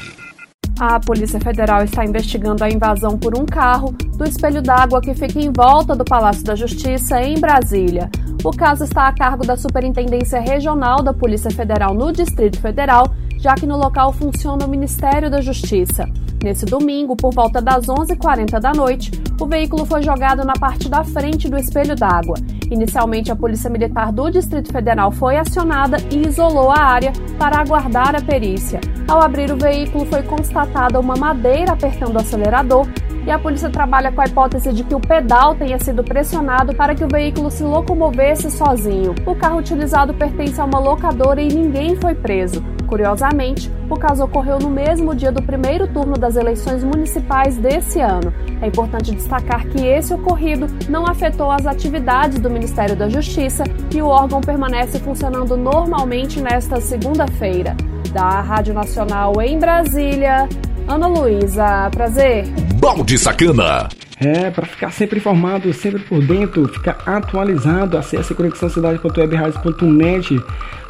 A 0.78 1.00
Polícia 1.00 1.40
Federal 1.40 1.84
está 1.84 2.04
investigando 2.04 2.62
a 2.64 2.68
invasão 2.68 3.16
por 3.16 3.38
um 3.38 3.46
carro 3.46 3.96
do 4.16 4.24
espelho 4.24 4.62
d'água 4.62 5.00
que 5.00 5.14
fica 5.14 5.40
em 5.40 5.50
volta 5.50 5.94
do 5.94 6.04
Palácio 6.04 6.44
da 6.44 6.54
Justiça, 6.54 7.20
em 7.20 7.38
Brasília. 7.38 8.10
O 8.44 8.50
caso 8.50 8.84
está 8.84 9.08
a 9.08 9.12
cargo 9.12 9.46
da 9.46 9.56
Superintendência 9.56 10.40
Regional 10.40 11.02
da 11.02 11.12
Polícia 11.12 11.50
Federal 11.50 11.94
no 11.94 12.12
Distrito 12.12 12.60
Federal, 12.60 13.14
já 13.38 13.54
que 13.54 13.66
no 13.66 13.76
local 13.76 14.12
funciona 14.12 14.66
o 14.66 14.68
Ministério 14.68 15.30
da 15.30 15.40
Justiça. 15.40 16.08
Nesse 16.42 16.66
domingo, 16.66 17.16
por 17.16 17.32
volta 17.32 17.62
das 17.62 17.86
11h40 17.86 18.60
da 18.60 18.72
noite, 18.72 19.10
o 19.40 19.46
veículo 19.46 19.86
foi 19.86 20.02
jogado 20.02 20.44
na 20.44 20.52
parte 20.52 20.90
da 20.90 21.02
frente 21.02 21.48
do 21.48 21.56
espelho 21.56 21.96
d'água. 21.96 22.36
Inicialmente, 22.70 23.32
a 23.32 23.36
Polícia 23.36 23.70
Militar 23.70 24.12
do 24.12 24.30
Distrito 24.30 24.70
Federal 24.70 25.10
foi 25.10 25.38
acionada 25.38 25.96
e 26.10 26.26
isolou 26.28 26.70
a 26.70 26.78
área 26.78 27.12
para 27.38 27.60
aguardar 27.60 28.14
a 28.14 28.20
perícia. 28.20 28.78
Ao 29.08 29.22
abrir 29.22 29.50
o 29.50 29.56
veículo, 29.56 30.04
foi 30.04 30.22
constatada 30.22 31.00
uma 31.00 31.16
madeira 31.16 31.72
apertando 31.72 32.16
o 32.16 32.20
acelerador 32.20 32.86
e 33.26 33.30
a 33.30 33.38
polícia 33.38 33.70
trabalha 33.70 34.12
com 34.12 34.20
a 34.20 34.24
hipótese 34.24 34.72
de 34.72 34.84
que 34.84 34.94
o 34.94 35.00
pedal 35.00 35.54
tenha 35.54 35.78
sido 35.78 36.04
pressionado 36.04 36.74
para 36.74 36.94
que 36.94 37.04
o 37.04 37.08
veículo 37.08 37.50
se 37.50 37.62
locomovesse 37.62 38.50
sozinho. 38.50 39.14
O 39.26 39.34
carro 39.34 39.58
utilizado 39.58 40.12
pertence 40.14 40.60
a 40.60 40.64
uma 40.64 40.78
locadora 40.78 41.40
e 41.40 41.48
ninguém 41.48 41.96
foi 41.96 42.14
preso. 42.14 42.62
Curiosamente, 42.86 43.70
o 43.88 43.96
caso 43.96 44.24
ocorreu 44.24 44.58
no 44.58 44.70
mesmo 44.70 45.14
dia 45.14 45.32
do 45.32 45.42
primeiro 45.42 45.86
turno 45.88 46.16
das 46.16 46.36
eleições 46.36 46.84
municipais 46.84 47.56
desse 47.56 48.00
ano. 48.00 48.32
É 48.60 48.66
importante 48.66 49.14
destacar 49.14 49.66
que 49.68 49.84
esse 49.84 50.12
ocorrido 50.12 50.66
não 50.88 51.06
afetou 51.06 51.50
as 51.50 51.66
atividades 51.66 52.38
do 52.38 52.50
Ministério 52.50 52.94
da 52.94 53.08
Justiça 53.08 53.64
e 53.94 54.02
o 54.02 54.06
órgão 54.06 54.40
permanece 54.40 54.98
funcionando 54.98 55.56
normalmente 55.56 56.40
nesta 56.40 56.80
segunda-feira. 56.80 57.76
Da 58.12 58.40
Rádio 58.40 58.74
Nacional 58.74 59.32
em 59.42 59.58
Brasília, 59.58 60.48
Ana 60.86 61.08
Luísa, 61.08 61.90
prazer. 61.90 62.44
Balde 62.84 63.16
Sacana. 63.16 63.88
É, 64.20 64.50
para 64.50 64.66
ficar 64.66 64.92
sempre 64.92 65.18
informado, 65.18 65.72
sempre 65.72 66.02
por 66.02 66.22
dentro, 66.22 66.68
ficar 66.68 66.98
atualizado, 67.06 67.96
acesse 67.96 68.34
conexãocidade.webradios.net, 68.34 70.38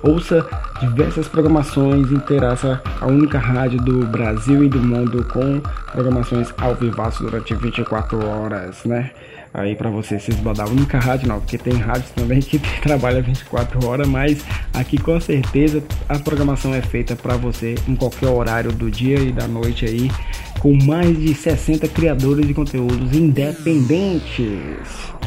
ouça 0.03 0.45
diversas 0.81 1.29
programações, 1.29 2.11
interaça 2.11 2.83
a 3.01 3.07
única 3.07 3.39
rádio 3.39 3.81
do 3.81 4.05
Brasil 4.07 4.65
e 4.65 4.69
do 4.69 4.81
mundo 4.81 5.25
com 5.33 5.61
programações 5.93 6.53
ao 6.59 6.75
vivaço 6.75 7.23
durante 7.23 7.55
24 7.55 8.27
horas, 8.27 8.85
né? 8.85 9.13
Aí 9.57 9.77
para 9.77 9.89
você 9.89 10.19
se 10.19 10.33
esbaldar, 10.33 10.67
a 10.67 10.71
única 10.71 10.99
rádio 10.99 11.29
não, 11.29 11.39
porque 11.39 11.57
tem 11.57 11.75
rádios 11.75 12.11
também 12.11 12.41
que 12.41 12.59
trabalha 12.83 13.23
24 13.23 13.87
horas, 13.87 14.09
mas 14.09 14.45
aqui 14.75 14.99
com 14.99 15.21
certeza 15.21 15.81
a 16.09 16.19
programação 16.19 16.75
é 16.75 16.83
feita 16.83 17.15
para 17.15 17.37
você 17.37 17.77
em 17.87 17.95
qualquer 17.95 18.27
horário 18.27 18.73
do 18.73 18.91
dia 18.91 19.21
e 19.21 19.31
da 19.31 19.47
noite 19.47 19.85
aí, 19.85 20.11
com 20.59 20.75
mais 20.85 21.17
de 21.17 21.33
60 21.33 21.87
criadores 21.87 22.49
de 22.49 22.53
conteúdos 22.53 23.17
independentes. 23.17 24.59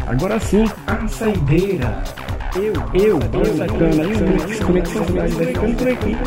Agora 0.06 0.38
sim, 0.41 0.66
a 0.86 1.08
saideira. 1.08 2.04
Eu, 2.54 2.74
eu, 2.94 3.20
eu, 3.20 3.58
sacana, 3.58 4.04
eu, 4.04 4.66
Conexão 4.66 5.06
Cidade 5.06 5.34
vai 5.36 5.94
aqui, 5.94 6.18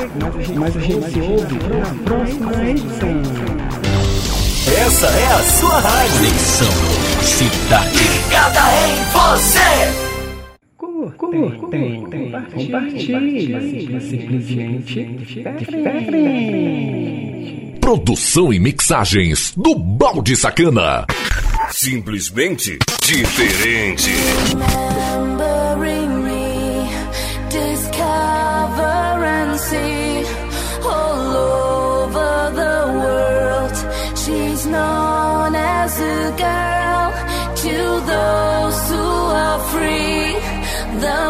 mas 0.57 0.75
a 0.75 0.81
gente, 0.81 1.11
se 1.11 1.21
ouve 1.21 1.55
na 1.55 2.05
próxima 2.05 2.67
edição. 2.67 3.23
Essa 4.87 5.07
é 5.07 5.27
a 5.33 5.43
sua 5.43 5.81
rádio. 5.81 7.10
Cidade. 7.31 7.97
Ligada 7.97 8.61
em 8.87 8.95
você. 9.13 9.71
Como 10.77 11.71
tem, 11.71 12.11
tem, 12.11 12.31
compartilhe, 12.53 14.01
simplesmente 14.01 15.05
diferente. 15.05 16.19
Produção 17.81 18.53
e 18.53 18.59
mixagens 18.59 19.55
do 19.57 19.75
Balde 19.77 20.35
Sacana. 20.37 21.07
Simplesmente 21.71 22.79
diferente. 23.01 24.11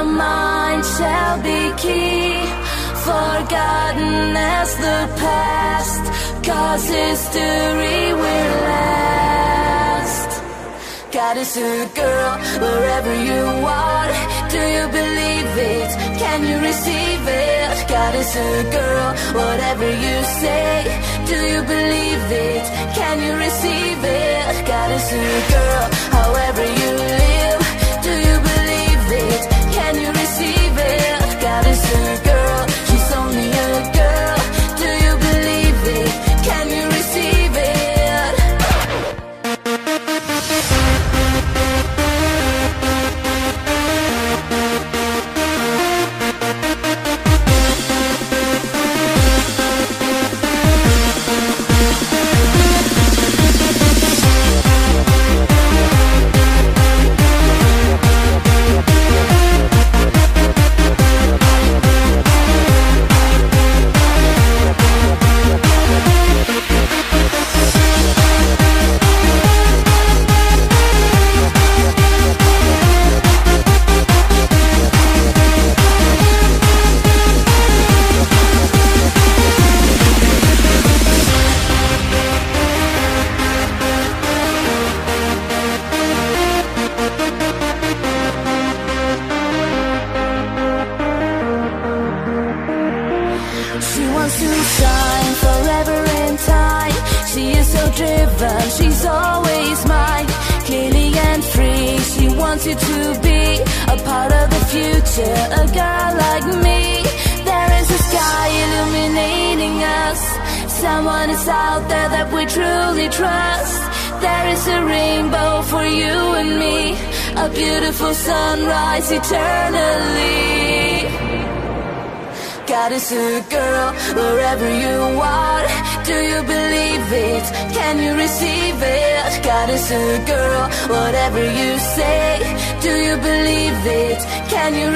The 0.00 0.06
mind 0.06 0.82
shall 0.96 1.36
be 1.42 1.60
key, 1.76 2.32
forgotten 3.04 4.34
as 4.34 4.70
the 4.86 5.00
past, 5.20 6.02
cause 6.42 6.88
history 6.88 8.04
will 8.22 8.54
last. 8.70 10.30
Goddess 11.12 11.54
a 11.58 11.86
girl, 11.94 12.32
wherever 12.64 13.14
you 13.28 13.44
are, 13.84 14.10
do 14.48 14.62
you 14.76 14.84
believe 15.00 15.52
it? 15.76 15.90
Can 16.16 16.48
you 16.48 16.56
receive 16.70 17.22
it? 17.28 17.86
Goddess 17.86 18.34
a 18.36 18.50
girl, 18.72 19.08
whatever 19.36 19.84
you 19.84 20.16
say, 20.40 20.88
do 21.28 21.38
you 21.52 21.60
believe 21.74 22.24
it? 22.48 22.64
Can 22.96 23.16
you 23.26 23.34
receive 23.36 24.00
it? 24.02 24.66
Goddess 24.66 25.12
a 25.12 25.26
girl, 25.52 25.99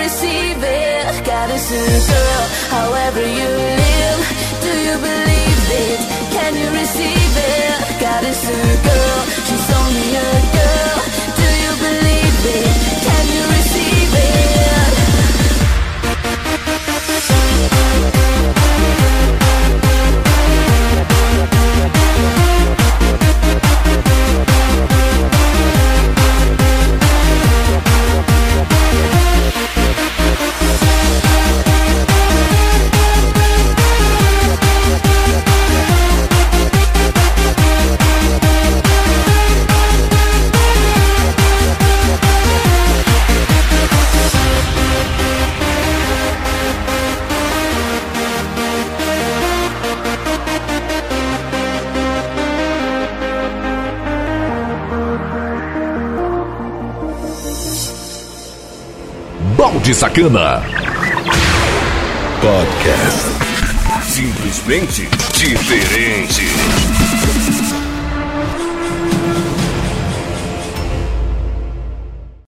Receive 0.05 0.63
it? 0.63 1.25
Goddess 1.25 1.71
girl, 1.71 2.45
however 2.69 3.23
you 3.23 3.49
live, 3.49 4.21
do 4.61 4.73
you 4.87 4.97
believe 5.01 5.65
it? 5.81 6.01
Can 6.31 6.53
you 6.61 6.69
receive 6.79 7.35
it? 7.57 8.01
Goddess 8.05 8.45
girl, 8.45 8.94
Balde 59.85 59.93
Sacana. 59.93 60.63
Podcast. 62.41 63.29
Simplesmente 64.09 65.07
diferente. 65.35 67.04